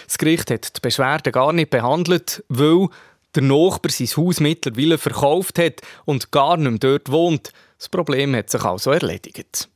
Das 0.05 0.19
Gericht 0.19 0.51
hat 0.51 0.77
die 0.77 0.81
Beschwerde 0.81 1.31
gar 1.31 1.53
nicht 1.53 1.71
behandelt, 1.71 2.43
weil 2.49 2.89
der 3.35 3.43
Nachbar 3.43 3.91
sein 3.91 4.09
Haus 4.09 4.41
mittlerweile 4.41 4.99
verkauft 4.99 5.59
hat 5.59 5.81
und 6.05 6.31
gar 6.31 6.57
nicht 6.57 6.71
mehr 6.71 6.79
dort 6.79 7.11
wohnt. 7.11 7.53
Das 7.79 7.89
Problem 7.89 8.35
hat 8.35 8.51
sich 8.51 8.63
also 8.63 8.91
erledigt. 8.91 9.69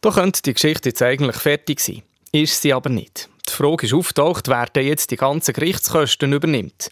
Da 0.00 0.10
könnte 0.10 0.42
die 0.42 0.54
Geschichte 0.54 0.90
jetzt 0.90 1.02
eigentlich 1.02 1.36
fertig 1.36 1.80
sein. 1.80 2.02
Ist 2.32 2.62
sie 2.62 2.72
aber 2.72 2.90
nicht. 2.90 3.28
Die 3.48 3.52
Frage 3.52 3.86
ist 3.86 3.94
auftaucht, 3.94 4.48
wer 4.48 4.66
denn 4.66 4.86
jetzt 4.86 5.10
die 5.10 5.16
ganzen 5.16 5.54
Gerichtskosten 5.54 6.32
übernimmt. 6.32 6.90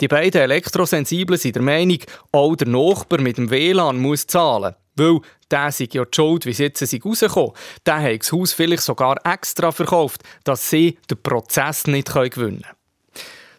Die 0.00 0.08
beiden 0.08 0.40
Elektrosensiblen 0.40 1.38
sind 1.38 1.56
der 1.56 1.62
Meinung, 1.62 1.98
auch 2.32 2.56
der 2.56 2.68
Nachbar 2.68 3.20
mit 3.20 3.36
dem 3.36 3.50
WLAN 3.50 3.98
muss 3.98 4.26
zahlen. 4.26 4.74
Weil 4.96 5.20
der 5.50 5.70
sei 5.70 5.88
ja 5.92 6.04
die 6.04 6.14
Schuld, 6.14 6.46
wie 6.46 6.52
sie 6.52 6.64
jetzt 6.64 6.82
rausgekommen 6.82 7.52
Der 7.86 8.00
hat 8.00 8.20
das 8.20 8.32
Haus 8.32 8.52
vielleicht 8.52 8.82
sogar 8.82 9.16
extra 9.24 9.72
verkauft, 9.72 10.22
dass 10.44 10.70
sie 10.70 10.98
den 11.10 11.22
Prozess 11.22 11.86
nicht 11.86 12.12
gewinnen 12.12 12.30
können. 12.30 12.64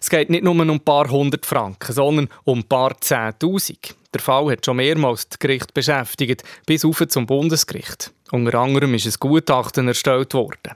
Es 0.02 0.10
geht 0.10 0.32
nicht 0.32 0.44
nur 0.44 0.54
um 0.54 0.62
ein 0.62 0.80
paar 0.80 1.10
hundert 1.10 1.46
Franken, 1.46 1.94
sondern 1.94 2.28
um 2.44 2.60
ein 2.60 2.64
paar 2.64 3.00
Zehntausend. 3.00 3.96
Der 4.14 4.20
Fall 4.20 4.52
hat 4.52 4.66
schon 4.66 4.78
mehrmals 4.78 5.30
das 5.30 5.38
Gericht 5.38 5.76
beschäftigt, 5.76 6.44
bis 6.66 6.84
auf 6.84 7.04
zum 7.08 7.28
Bundesgericht. 7.28 8.12
Unter 8.32 8.56
anderem 8.60 8.96
ist 8.96 9.06
ein 9.06 9.14
Gutachten 9.20 9.88
erstellt 9.88 10.34
worden. 10.34 10.74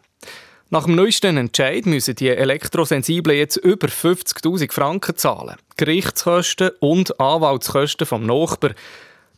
Nach 0.69 0.85
dem 0.85 0.95
neuesten 0.95 1.37
Entscheid 1.37 1.85
müssen 1.85 2.15
die 2.15 2.29
Elektrosensiblen 2.29 3.37
jetzt 3.37 3.57
über 3.57 3.87
50.000 3.87 4.71
Franken 4.71 5.15
zahlen. 5.15 5.55
Gerichtskosten 5.75 6.71
und 6.79 7.19
Anwaltskosten 7.19 8.05
vom 8.05 8.25
Nachbar, 8.25 8.71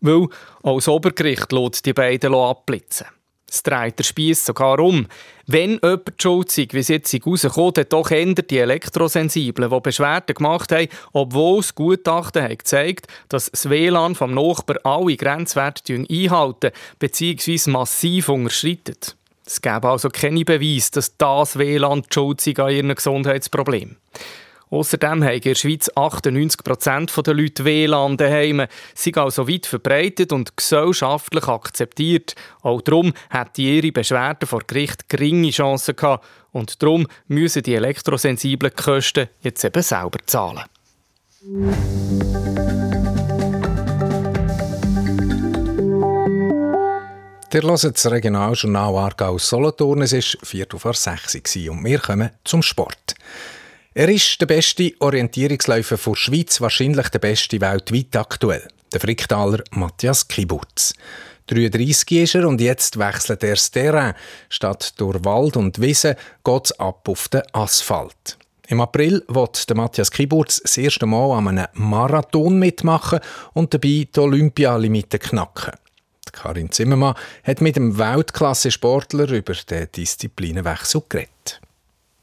weil 0.01 0.27
auch 0.63 0.77
das 0.77 0.87
Obergericht 0.87 1.51
lässt 1.51 1.85
die 1.85 1.93
beiden 1.93 2.35
abblitzen. 2.35 3.07
Es 3.49 3.63
dreht 3.63 3.97
der 3.97 4.03
Spieß 4.03 4.45
sogar 4.45 4.79
um. 4.79 5.07
Wenn 5.45 5.79
jemand 5.81 6.07
die 6.07 6.21
Schuld 6.21 6.51
sei, 6.51 6.67
wie 6.71 6.79
es 6.79 6.89
jetzt 6.89 7.15
rauskommt, 7.25 7.77
dann 7.77 7.85
doch 7.87 8.11
ändert 8.11 8.51
die 8.51 8.59
Elektrosensiblen, 8.59 9.69
die 9.69 9.79
Beschwerden 9.79 10.35
gemacht 10.35 10.71
haben, 10.73 10.89
obwohl 11.13 11.61
das 11.61 11.73
Gutachten 11.73 12.43
hat 12.43 12.59
gezeigt 12.59 13.07
dass 13.29 13.49
das 13.49 13.69
WLAN 13.69 14.15
vom 14.15 14.33
Nachbar 14.33 14.77
alle 14.83 15.15
Grenzwerte 15.15 15.93
einhalten 15.93 16.71
bzw. 16.99 17.71
massiv 17.71 18.29
unterschreitet. 18.29 19.15
Es 19.45 19.61
gäbe 19.61 19.87
also 19.87 20.09
keine 20.09 20.43
Beweise, 20.43 20.91
dass 20.91 21.15
das 21.17 21.57
WLAN 21.57 22.01
die 22.01 22.13
Schuld 22.13 22.41
sei 22.41 22.53
an 22.57 22.71
ihren 22.71 22.93
Gesundheitsproblemen. 22.93 23.95
Außerdem 24.69 25.23
haben 25.23 25.33
in 25.33 25.41
der 25.41 25.55
Schweiz 25.55 25.89
98% 25.95 27.21
der 27.21 27.33
Leute 27.33 27.63
WLAN 27.63 28.17
daheim, 28.17 28.65
sind 28.93 29.17
also 29.17 29.47
weit 29.47 29.65
verbreitet 29.65 30.33
und 30.33 30.57
gesellschaftlich 30.57 31.47
akzeptiert. 31.47 32.35
Auch 32.61 32.81
darum 32.81 33.13
hätten 33.29 33.61
ihre 33.61 33.91
Beschwerden 33.91 34.47
vor 34.47 34.61
Gericht 34.67 35.07
geringe 35.07 35.51
Chancen 35.51 35.95
gehabt 35.95 36.25
und 36.51 36.81
darum 36.83 37.07
müssen 37.27 37.63
die 37.63 37.75
elektrosensiblen 37.75 38.73
Kosten 38.75 39.29
jetzt 39.41 39.63
eben 39.63 39.83
selber 39.83 40.19
zahlen. 40.25 40.63
Ihr 47.53 47.63
hört 47.63 47.83
das 47.83 48.11
Regionaljournal 48.11 48.95
Aargau 48.97 49.37
Solothurn. 49.37 50.01
Es 50.01 50.13
war 50.13 50.45
Viertel 50.45 50.79
vor 50.79 50.93
sechs 50.93 51.33
und 51.33 51.83
wir 51.83 51.99
kommen 51.99 52.29
zum 52.43 52.61
Sport. 52.61 53.15
Er 53.99 54.09
ist 54.09 54.39
der 54.39 54.45
beste 54.45 54.93
Orientierungsläufer 54.99 55.97
der 55.97 56.15
Schweiz, 56.15 56.61
wahrscheinlich 56.61 57.09
der 57.09 57.17
beste 57.17 57.59
weltweit 57.59 58.15
aktuell. 58.15 58.67
Der 58.93 58.99
Fricktaler 58.99 59.63
Matthias 59.71 60.27
Kiburz. 60.27 60.93
33 61.47 62.11
ist 62.11 62.35
er 62.35 62.47
und 62.47 62.61
jetzt 62.61 62.99
wechselt 62.99 63.41
er 63.41 63.55
das 63.55 63.71
Terrain. 63.71 64.13
Statt 64.49 64.93
durch 64.97 65.25
Wald 65.25 65.57
und 65.57 65.81
Wiese 65.81 66.15
geht 66.43 66.65
es 66.65 66.79
ab 66.79 67.09
auf 67.09 67.27
den 67.29 67.41
Asphalt. 67.53 68.37
Im 68.67 68.81
April 68.81 69.23
wird 69.29 69.67
der 69.67 69.75
Matthias 69.75 70.11
Kiburz 70.11 70.61
das 70.61 70.77
erste 70.77 71.07
Mal 71.07 71.35
an 71.35 71.47
einem 71.47 71.67
Marathon 71.73 72.59
mitmachen 72.59 73.19
und 73.53 73.73
dabei 73.73 74.07
die 74.15 74.19
Olympialimite 74.19 75.17
knacken. 75.17 75.73
Karin 76.31 76.71
Zimmermann 76.71 77.15
hat 77.43 77.61
mit 77.61 77.77
dem 77.77 77.97
Weltklasse-Sportler 77.97 79.31
über 79.31 79.55
den 79.55 79.91
Disziplinenwechsel 79.91 81.01
geredet. 81.09 81.61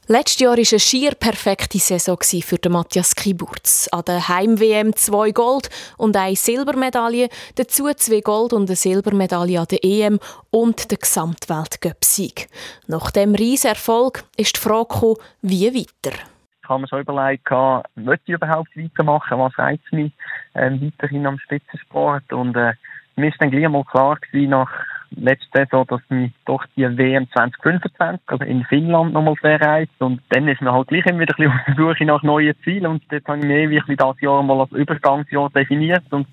Letztes 0.07 0.39
Jahr 0.39 0.51
war 0.51 0.59
eine 0.59 0.79
schier 0.79 1.15
perfekte 1.15 1.79
Saison 1.79 2.19
für 2.21 2.69
Matthias 2.69 3.15
Kiburz. 3.15 3.89
An 3.91 4.03
der 4.05 4.29
Heim-WM 4.29 4.95
zwei 4.95 5.31
Gold 5.31 5.71
und 5.97 6.15
eine 6.15 6.35
Silbermedaille, 6.35 7.27
dazu 7.55 7.91
zwei 7.95 8.21
Gold 8.21 8.53
und 8.53 8.69
eine 8.69 8.75
Silbermedaille 8.75 9.59
an 9.59 9.65
der 9.71 9.83
EM 9.83 10.19
und 10.51 10.91
der 10.91 10.99
Gesamtweltcup-Sieg. 10.99 12.49
Nach 12.85 13.09
dem 13.09 13.33
riesen 13.33 13.69
Erfolg 13.69 14.25
ist 14.37 14.57
die 14.57 14.59
Frage 14.59 14.89
gekommen, 14.89 15.15
wie 15.41 15.73
weiter. 15.73 16.15
Ich 16.61 16.69
habe 16.69 16.81
mir 16.81 16.87
schon 16.87 17.01
überlegt, 17.01 17.49
möchte 17.95 18.25
ich 18.27 18.35
überhaupt 18.35 18.77
weitermachen, 18.77 19.39
was 19.39 19.57
reizt 19.57 19.91
mich 19.91 20.13
äh, 20.53 20.69
weiterhin 20.69 21.25
am 21.25 21.39
Spitzensport 21.39 22.31
und 22.31 22.55
äh, 22.55 22.73
mir 23.15 23.29
ist 23.29 23.37
dann 23.39 23.49
gleich 23.49 23.67
mal 23.67 23.83
klar 23.85 24.17
gewesen, 24.17 24.51
nach 24.51 24.69
letzte 25.11 25.47
Saison, 25.53 25.85
dass 25.87 26.01
mich 26.09 26.31
doch 26.45 26.63
die 26.75 26.83
WM 26.97 27.27
2025 27.31 28.21
also 28.27 28.43
in 28.43 28.63
Finnland 28.65 29.13
nochmal 29.13 29.35
verreist 29.35 29.91
und 29.99 30.21
dann 30.29 30.47
ist 30.47 30.61
mir 30.61 30.71
halt 30.71 30.87
gleich 30.87 31.05
immer 31.05 31.19
wieder 31.19 31.33
ein 31.37 31.45
bisschen 31.45 31.51
auf 31.51 31.65
der 31.65 31.75
Suche 31.75 32.05
nach 32.05 32.23
neuen 32.23 32.55
Zielen 32.63 32.87
und 32.87 33.03
dort 33.09 33.27
habe 33.27 33.39
ich 33.39 33.45
mir 33.45 33.69
wirklich 33.69 33.97
das 33.97 34.19
Jahr 34.21 34.43
mal 34.43 34.61
als 34.61 34.71
Übergangsjahr 34.71 35.49
definiert 35.49 36.03
und 36.11 36.27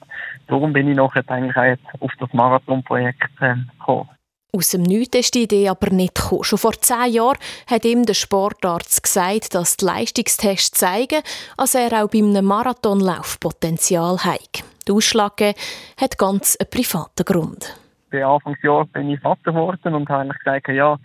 darum 0.47 0.73
bin 0.73 0.88
ich 0.88 0.97
nachher 0.97 1.25
eigentlich 1.29 1.57
auch 1.57 1.64
jetzt 1.64 1.85
auf 2.00 2.12
das 2.19 2.33
Marathonprojekt 2.33 3.31
äh, 3.41 3.55
gekommen. 3.79 4.09
Aus 4.55 4.69
dem 4.69 4.83
Nichts 4.83 5.17
ist 5.17 5.35
die 5.35 5.45
Idee 5.45 5.71
aber 5.71 5.88
nicht 5.88 6.14
gekommen. 6.14 6.45
Schon 6.45 6.59
vor 6.59 6.73
zehn 6.73 7.11
Jahren 7.11 7.38
hat 7.67 7.87
ihm 7.87 8.05
der 8.05 8.12
Sportarzt 8.12 9.02
gesagt, 9.02 9.55
dass 9.55 9.79
die 9.79 9.87
Leistungstests 9.87 10.79
zeigen, 10.79 11.23
dass 11.57 11.75
er 11.75 12.05
auch 12.05 12.11
bei 12.11 12.19
einem 12.19 12.45
Marathonlauf 12.45 13.41
Potenzial 13.41 14.19
hat. 14.19 14.62
Der 14.87 14.95
Ausschlag 14.95 15.41
hat 15.99 16.19
ganz 16.19 16.57
einen 16.57 16.69
privaten 16.69 17.25
Grund 17.25 17.79
bin 18.12 18.22
Anfangsjahr 18.22 18.85
bin 18.87 19.11
ich 19.11 19.20
Vater 19.20 19.53
geworden 19.53 19.94
und 19.94 20.09
habe 20.09 20.29
gesagt, 20.29 20.68
ja, 20.68 20.98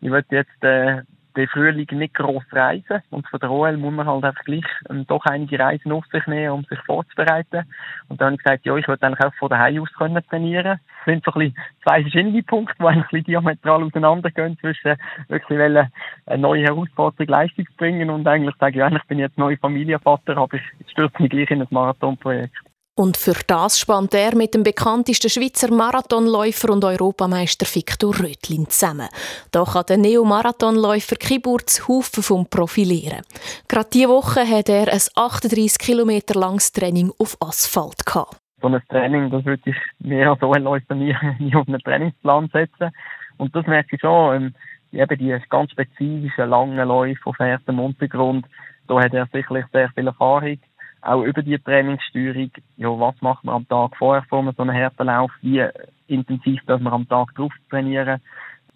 ich 0.00 0.10
möchte 0.10 0.34
jetzt 0.34 0.64
äh, 0.64 1.02
den 1.36 1.48
Frühling 1.48 1.86
nicht 1.92 2.14
gross 2.14 2.44
reisen. 2.52 3.02
Und 3.10 3.26
von 3.28 3.40
der 3.40 3.50
OL 3.50 3.76
muss 3.76 3.92
man 3.92 4.06
halt 4.06 4.24
einfach 4.24 4.44
gleich 4.44 4.64
ähm, 4.88 5.06
doch 5.06 5.24
einige 5.26 5.58
Reisen 5.58 5.92
auf 5.92 6.04
sich 6.06 6.26
nehmen, 6.26 6.52
um 6.52 6.64
sich 6.64 6.78
vorzubereiten. 6.80 7.64
Und 8.08 8.20
dann 8.20 8.26
habe 8.26 8.34
ich 8.36 8.42
gesagt, 8.42 8.66
ja, 8.66 8.76
ich 8.76 8.88
würde 8.88 9.06
eigentlich 9.06 9.26
auch 9.26 9.34
von 9.34 9.50
daheim 9.50 9.82
aus 9.82 9.92
können 9.92 10.22
trainieren. 10.28 10.78
Das 10.78 11.04
sind 11.04 11.24
so 11.24 11.32
ein 11.32 11.38
bisschen 11.40 11.56
zwei 11.82 12.02
verschiedene 12.02 12.42
Punkte, 12.42 12.76
die 12.78 12.86
ein 12.86 13.02
bisschen 13.02 13.24
diametral 13.24 13.82
auseinandergehen 13.82 14.58
zwischen 14.58 14.96
wirklich 15.28 15.58
wollen, 15.58 15.88
eine 16.26 16.42
neue 16.42 16.62
Herausforderung 16.62 17.26
Leistung 17.28 17.66
zu 17.66 17.76
bringen 17.76 18.10
und 18.10 18.26
eigentlich 18.26 18.56
sagen, 18.56 18.78
ja, 18.78 18.88
ich 18.88 19.04
bin 19.04 19.18
jetzt 19.18 19.38
neuer 19.38 19.58
Familienvater, 19.58 20.36
aber 20.36 20.56
ich 20.56 20.90
stürze 20.90 21.20
mich 21.20 21.30
gleich 21.30 21.50
in 21.50 21.62
ein 21.62 21.68
Marathonprojekt. 21.70 22.56
Und 22.96 23.16
für 23.16 23.34
das 23.48 23.80
spannt 23.80 24.14
er 24.14 24.36
mit 24.36 24.54
dem 24.54 24.62
bekanntesten 24.62 25.28
Schweizer 25.28 25.74
Marathonläufer 25.74 26.70
und 26.70 26.84
Europameister 26.84 27.66
Viktor 27.66 28.14
Rötlin 28.14 28.68
zusammen. 28.68 29.08
Da 29.50 29.64
kann 29.64 29.86
der 29.88 29.96
Neo-Marathonläufer 29.96 31.16
Kiburz 31.16 31.88
Haufen 31.88 32.22
vom 32.22 32.46
profilieren. 32.46 33.22
Gerade 33.66 33.88
diese 33.92 34.08
Woche 34.08 34.46
hat 34.46 34.68
er 34.68 34.92
ein 34.92 35.00
38 35.16 35.76
Kilometer 35.78 36.38
langes 36.38 36.70
Training 36.70 37.10
auf 37.18 37.36
Asphalt 37.40 38.06
gehabt. 38.06 38.36
So 38.62 38.68
ein 38.68 38.80
Training, 38.88 39.28
das 39.28 39.44
würde 39.44 39.62
ich 39.66 39.76
mir 39.98 40.30
als 40.30 40.40
OL-Läufer 40.40 40.94
nie, 40.94 41.16
nie 41.40 41.54
auf 41.56 41.66
einen 41.66 41.80
Trainingsplan 41.80 42.48
setzen. 42.52 42.92
Und 43.38 43.56
das 43.56 43.66
merke 43.66 43.96
ich 43.96 44.00
schon, 44.00 44.36
ähm, 44.36 44.54
eben 44.92 45.18
die 45.18 45.36
ganz 45.50 45.72
spezifischen 45.72 46.48
langen 46.48 46.86
Läufe 46.86 47.26
auf 47.26 47.40
erstem 47.40 47.80
Untergrund, 47.80 48.46
da 48.86 49.00
hat 49.00 49.14
er 49.14 49.26
sicherlich 49.32 49.64
sehr 49.72 49.90
viel 49.90 50.06
Erfahrung 50.06 50.58
auch 51.04 51.22
über 51.22 51.42
die 51.42 51.58
Trainingssteuerung, 51.58 52.50
ja, 52.76 52.88
was 52.88 53.14
macht 53.20 53.44
man 53.44 53.56
am 53.56 53.68
Tag 53.68 53.96
vorher 53.96 54.24
vor 54.28 54.42
so 54.56 54.62
einem 54.62 54.74
harten 54.74 55.06
Lauf, 55.06 55.30
wie 55.42 55.64
intensiv 56.06 56.60
dass 56.66 56.80
man 56.80 56.92
am 56.92 57.08
Tag 57.08 57.34
drauf 57.34 57.52
trainieren. 57.70 58.20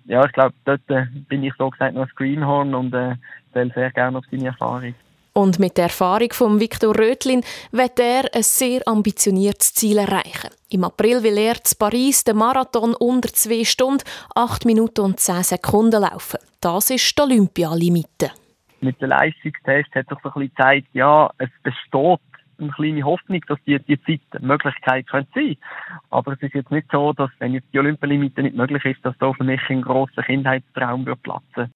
Ja, 0.07 0.25
ich 0.25 0.33
glaube, 0.33 0.55
dort 0.65 0.81
äh, 0.89 1.07
bin 1.29 1.45
ich 1.45 1.53
so 1.59 1.69
gesagt 1.71 1.95
noch 1.95 2.03
ein 2.03 2.13
Greenhorn 2.17 2.75
und 2.75 2.95
äh, 2.95 3.17
stelle 3.51 3.73
sehr 3.75 3.91
gerne 3.91 4.19
auf 4.19 4.25
seine 4.31 4.47
Erfahrung. 4.47 4.95
Und 5.35 5.59
mit 5.59 5.77
der 5.77 5.85
Erfahrung 5.85 6.33
von 6.33 6.59
Viktor 6.59 6.99
Rötlin 6.99 7.45
wird 7.71 8.01
er 8.01 8.25
ein 8.35 8.43
sehr 8.43 8.81
ambitioniertes 8.87 9.75
Ziel 9.75 9.99
erreichen. 9.99 10.51
Im 10.71 10.85
April 10.85 11.23
will 11.23 11.39
er 11.39 11.63
zu 11.63 11.77
Paris 11.77 12.25
den 12.25 12.39
Marathon 12.39 12.95
unter 12.95 13.33
2 13.33 13.65
Stunden, 13.65 14.05
8 14.35 14.65
Minuten 14.65 15.03
und 15.03 15.21
10 15.21 15.45
Sekunden 15.45 16.03
laufen. 16.03 16.39
Das 16.61 16.91
ist 16.91 17.17
die 17.17 17.23
Olympialimite 17.23 18.33
mit 18.81 19.01
den 19.01 19.11
Leistungstests 19.11 19.95
hat 19.95 20.09
sich 20.09 20.19
so 20.23 20.29
ein 20.29 20.35
bisschen 20.35 20.55
gezeigt, 20.55 20.89
ja, 20.93 21.31
es 21.39 21.51
besteht 21.63 22.21
eine 22.59 22.71
kleine 22.71 23.05
Hoffnung, 23.05 23.41
dass 23.47 23.59
die, 23.67 23.79
die 23.79 24.01
Zeit 24.03 24.21
eine 24.33 24.47
Möglichkeit 24.47 25.07
könnte 25.07 25.31
sein. 25.35 25.57
Aber 26.11 26.33
es 26.33 26.43
ist 26.43 26.55
jetzt 26.55 26.71
nicht 26.71 26.89
so, 26.91 27.13
dass, 27.13 27.31
wenn 27.39 27.55
jetzt 27.55 27.69
die 27.73 27.79
Olympialimite 27.79 28.43
nicht 28.43 28.57
möglich 28.57 28.85
ist, 28.85 29.05
dass 29.05 29.17
da 29.19 29.33
für 29.33 29.45
mich 29.45 29.61
ein 29.69 29.83
grosser 29.83 30.23
Kindheitstraum 30.23 31.07
wird 31.07 31.23
platzen 31.23 31.73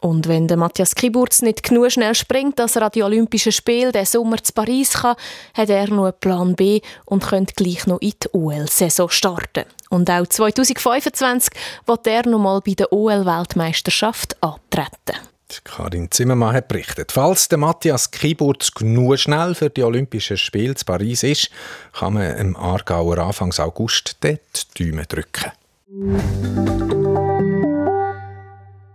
und 0.00 0.28
wenn 0.28 0.46
der 0.46 0.56
Matthias 0.56 0.94
Kiburz 0.94 1.42
nicht 1.42 1.62
genug 1.62 1.90
schnell 1.90 2.14
springt, 2.14 2.58
dass 2.58 2.76
er 2.76 2.82
an 2.82 2.92
die 2.94 3.02
Olympischen 3.02 3.52
Spiele 3.52 3.90
den 3.90 4.04
Sommer 4.04 4.36
zu 4.42 4.52
Paris 4.52 4.92
kann, 4.92 5.16
hat 5.54 5.70
er 5.70 5.90
noch 5.90 6.04
einen 6.04 6.20
Plan 6.20 6.54
B 6.54 6.80
und 7.04 7.24
könnte 7.24 7.54
gleich 7.54 7.86
noch 7.86 8.00
in 8.00 8.12
die 8.22 8.28
OL-Saison 8.32 9.08
starten. 9.08 9.64
Und 9.90 10.10
auch 10.10 10.26
2025 10.26 11.52
wird 11.86 12.06
er 12.06 12.28
noch 12.28 12.38
mal 12.38 12.60
bei 12.60 12.74
der 12.74 12.92
OL-Weltmeisterschaft 12.92 14.40
antreten. 14.42 15.18
Karin 15.64 16.10
Zimmermann 16.10 16.54
hat 16.54 16.68
berichtet. 16.68 17.12
Falls 17.12 17.48
der 17.48 17.58
Matthias 17.58 18.10
Kiburz 18.10 18.72
genug 18.72 19.18
schnell 19.18 19.54
für 19.54 19.70
die 19.70 19.82
Olympischen 19.82 20.36
Spiele 20.36 20.74
in 20.78 20.84
Paris 20.84 21.22
ist, 21.22 21.50
kann 21.92 22.14
man 22.14 22.36
im 22.36 22.56
Aargauer 22.56 23.18
Anfang 23.18 23.52
August 23.58 24.16
dort 24.20 24.78
die 24.78 24.90
Däume 24.90 25.06
drücken. 25.06 25.52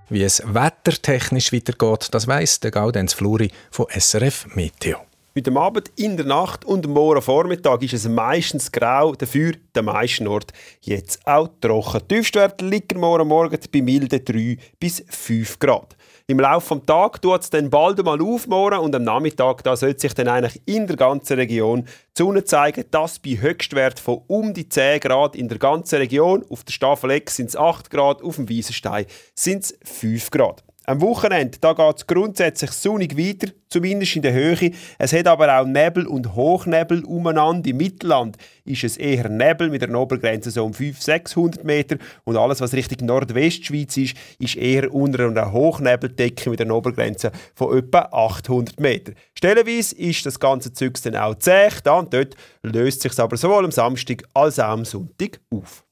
Wie 0.10 0.24
es 0.24 0.44
wettertechnisch 0.46 1.52
weitergeht, 1.52 2.10
das 2.12 2.28
weiss 2.28 2.60
der 2.60 2.72
Gaudenz 2.72 3.13
Fluri 3.13 3.50
von 3.72 3.88
SRF 3.89 4.56
Meteo. 4.56 4.98
Dem 5.36 5.58
Abend, 5.58 5.92
in 5.96 6.16
der 6.16 6.28
Nacht 6.28 6.63
und 6.63 6.88
morgen 6.88 7.24
Vormittag 7.24 7.82
ist 7.82 7.94
es 7.94 8.08
meistens 8.08 8.72
grau, 8.72 9.16
dafür 9.16 9.54
der 9.74 9.82
meisten 9.82 10.28
Ort 10.28 10.54
jetzt 10.82 11.26
auch 11.26 11.50
trocken. 11.60 12.02
Die 12.08 12.16
Tiefstwerte 12.16 12.63
liegen 12.63 13.00
morgen 13.00 13.28
Morgen 13.28 13.58
bei 13.72 13.82
milden 13.82 14.24
3 14.24 14.58
bis 14.80 15.04
5 15.10 15.58
Grad. 15.58 15.96
Im 16.26 16.40
Laufe 16.40 16.78
des 16.78 16.86
Tages 16.86 17.20
tut 17.20 17.42
es 17.42 17.50
dann 17.50 17.70
bald 17.70 18.00
einmal 18.00 18.22
aufmorgen 18.22 18.80
und 18.80 18.96
am 18.96 19.04
Nachmittag 19.04 19.62
da 19.64 19.76
sollte 19.76 20.00
sich 20.00 20.14
dann 20.14 20.30
eigentlich 20.30 20.62
in 20.66 20.88
der 20.88 20.96
ganzen 20.96 21.36
Region 21.36 21.84
die 21.84 22.24
Sonne 22.24 22.46
zeigen. 22.46 22.86
Das 22.92 23.20
bei 23.20 23.32
Höchstwert 23.32 24.00
von 24.00 24.22
um 24.28 24.54
die 24.54 24.70
10 24.70 25.02
Grad 25.02 25.36
in 25.36 25.50
der 25.50 25.58
ganzen 25.58 25.98
Region. 25.98 26.46
Auf 26.50 26.64
der 26.64 26.72
Staffel 26.72 27.12
X 27.12 27.36
sind 27.36 27.50
es 27.50 27.58
8 27.58 27.90
Grad, 27.90 28.24
auf 28.24 28.38
dem 28.38 28.48
Wiesenstein 28.48 29.06
sind 29.36 29.66
es 29.66 29.78
5 29.84 30.32
Grad. 30.32 30.64
Am 30.86 31.00
Wochenende 31.00 31.58
geht 31.60 31.96
es 31.96 32.08
grundsätzlich 32.08 32.72
sonnig 32.72 33.17
weiter, 33.17 33.54
zumindest 33.69 34.17
in 34.17 34.22
der 34.22 34.34
Höhe. 34.34 34.72
Es 35.00 35.13
hat 35.13 35.28
aber 35.28 35.58
auch 35.58 35.65
Nebel 35.65 36.06
und 36.06 36.36
Hochnebel 36.36 37.06
umeinander. 37.06 37.69
Im 37.69 37.78
Mittelland 37.78 38.36
ist 38.65 38.84
es 38.84 38.98
eher 38.98 39.30
Nebel 39.30 39.69
mit 39.69 39.82
einer 39.82 39.98
Obergrenze 39.98 40.52
so 40.52 40.65
um 40.65 40.74
500, 40.74 41.02
600 41.02 41.63
Meter. 41.63 41.96
Und 42.26 42.36
alles, 42.36 42.60
was 42.60 42.74
Richtung 42.74 43.08
Nordwestschweiz 43.08 43.96
ist, 43.96 44.17
ist 44.39 44.58
eher 44.58 44.93
unter 44.93 45.28
einer 45.28 45.54
Hochnebeldecke 45.54 46.50
mit 46.50 46.60
einer 46.60 46.76
Obergrenze 46.76 47.32
von 47.56 47.78
etwa 47.78 48.10
800 48.12 48.82
Meter. 48.82 49.13
Stellenweise 49.38 49.96
ist 49.96 50.26
das 50.26 50.38
ganze 50.38 50.74
Zeug 50.74 51.02
dann 51.02 51.15
auch 51.15 51.36
zäh. 51.36 51.69
Da 51.86 52.00
und 52.00 52.13
dort 52.13 52.36
löst 52.62 53.04
sich 53.04 53.17
aber 53.19 53.38
sowohl 53.38 53.63
am 53.63 53.72
Samstag 53.72 54.24
als 54.34 54.60
auch 54.60 54.65
am 54.65 54.84
Sonntag 54.84 55.39
auf. 55.50 55.86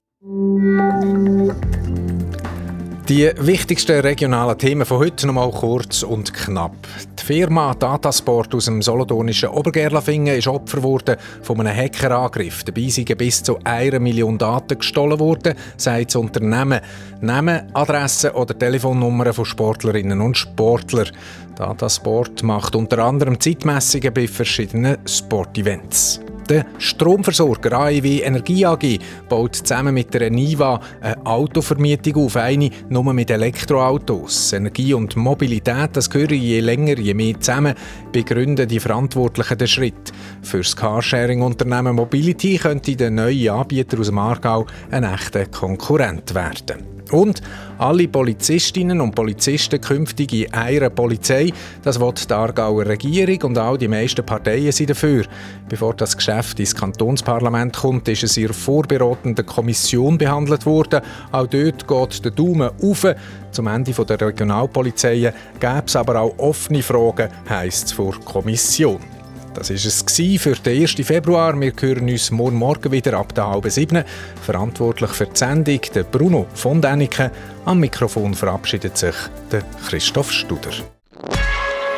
Die 3.12 3.30
wichtigsten 3.40 4.00
regionalen 4.00 4.58
Themen 4.58 4.86
von 4.86 5.00
heute 5.00 5.28
noch 5.28 5.34
mal 5.34 5.52
kurz 5.52 6.02
und 6.02 6.34
knapp. 6.34 6.88
Die 7.20 7.26
Firma 7.26 7.74
Datasport 7.74 8.56
aus 8.56 8.64
dem 8.64 8.82
solothurnischen 8.82 9.50
Obergerlafingen 9.50 10.38
ist 10.38 10.48
Opfer 10.48 10.78
geworden 10.78 11.18
von 11.42 11.60
einem 11.60 11.76
Hackerangriff. 11.76 12.64
Dabei 12.64 12.88
sind 12.88 13.18
bis 13.18 13.44
zu 13.44 13.60
einer 13.66 14.00
Million 14.00 14.38
Daten 14.38 14.78
gestohlen 14.78 15.20
worden, 15.20 15.56
sagt 15.76 16.08
das 16.08 16.16
Unternehmen. 16.16 16.80
Namen, 17.20 17.64
Adressen 17.74 18.32
oder 18.32 18.58
Telefonnummern 18.58 19.34
von 19.34 19.44
Sportlerinnen 19.44 20.22
und 20.22 20.38
Sportlern. 20.38 21.12
Datasport 21.56 22.44
macht 22.44 22.76
unter 22.76 23.00
anderem 23.00 23.40
Zeitmessungen 23.40 24.14
bei 24.14 24.28
verschiedenen 24.28 24.98
Sportevents. 25.06 26.22
Der 26.50 26.66
Stromversorger 26.80 27.72
AEW 27.72 28.24
Energie 28.24 28.66
AG 28.66 29.00
baut 29.30 29.56
zusammen 29.56 29.94
mit 29.94 30.14
der 30.14 30.30
Niva 30.30 30.82
eine 31.00 31.26
Autovermietung 31.26 32.26
auf, 32.26 32.36
eine 32.36 32.70
nur 32.90 33.14
mit 33.14 33.32
Elektroautos. 33.32 34.52
Energie 34.52 34.94
und 34.94 35.16
Mobilität, 35.16 35.92
das 35.94 36.10
gehören 36.10 36.42
je 36.42 36.60
länger, 36.60 36.98
je 36.98 37.14
mehr 37.14 37.40
zusammen, 37.40 37.76
begründen 38.12 38.68
die 38.68 38.82
Verantwortlichen 38.82 39.58
den 39.60 39.68
Schritt. 39.68 40.12
Für 40.42 40.58
das 40.58 40.76
Carsharing-Unternehmen 40.76 41.96
Mobility 41.96 42.58
könnte 42.58 42.98
der 42.98 43.12
neue 43.12 43.54
Anbieter 43.54 44.00
aus 44.00 44.08
dem 44.08 44.18
Aargau 44.18 44.66
ein 44.90 45.06
echter 45.06 45.46
Konkurrent 45.46 46.36
werden. 46.36 46.91
Und 47.12 47.42
alle 47.78 48.08
Polizistinnen 48.08 49.02
und 49.02 49.16
Polizisten 49.16 49.82
künftig 49.82 50.34
in 50.34 50.54
einer 50.54 50.90
Polizei, 50.90 51.52
das 51.84 52.00
will 52.00 52.14
die 52.14 52.34
Aargauer 52.34 52.86
Regierung 52.86 53.42
und 53.44 53.58
auch 53.58 53.78
die 53.78 53.88
meisten 53.88 54.26
Parteien 54.26 54.72
sind 54.72 54.92
dafür. 54.92 55.26
Bevor 55.68 55.94
das 55.94 56.16
Geschäft 56.16 56.60
ins 56.60 56.76
Kantonsparlament 56.76 57.76
kommt, 57.76 58.08
ist 58.08 58.24
es 58.24 58.38
in 58.38 58.48
der 58.48 58.54
vorbereitenden 58.54 59.46
Kommission 59.46 60.18
behandelt 60.18 60.66
worden. 60.66 61.02
Auch 61.32 61.48
dort 61.48 61.88
geht 61.88 62.26
der 62.26 62.32
Daumen 62.32 62.70
auf. 62.82 63.06
Zum 63.52 63.68
Ende 63.68 63.92
der 63.92 64.22
Regionalpolizeien 64.22 65.34
gäbe 65.60 65.84
es 65.86 65.96
aber 65.96 66.22
auch 66.22 66.38
offene 66.38 66.82
Fragen, 66.82 67.30
heisst 67.50 67.88
es 67.88 67.92
vor 67.92 68.14
Kommission. 68.24 69.21
Das 69.54 69.70
war 69.70 69.76
es 69.76 70.42
für 70.42 70.56
den 70.56 70.82
1. 70.82 70.92
Februar. 71.06 71.60
Wir 71.60 71.74
hören 71.80 72.10
uns 72.10 72.32
morgen 72.32 72.58
Morgen 72.58 72.92
wieder 72.92 73.18
ab 73.18 73.36
der 73.36 73.48
halben 73.48 73.70
sieben. 73.70 74.04
Verantwortlich 74.42 75.12
für 75.12 75.26
die 75.26 75.38
Sendung 75.38 75.82
der 75.94 76.04
Bruno 76.04 76.46
von 76.54 76.82
Däniken. 76.82 77.32
Am 77.66 77.80
Mikrofon 77.80 78.34
verabschiedet 78.34 78.98
sich 78.98 79.16
der 79.52 79.64
Christoph 79.88 80.32
Studer. 80.32 80.72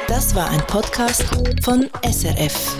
Das 0.07 0.33
war 0.35 0.49
ein 0.49 0.61
Podcast 0.67 1.25
von 1.63 1.89
SRF. 2.03 2.75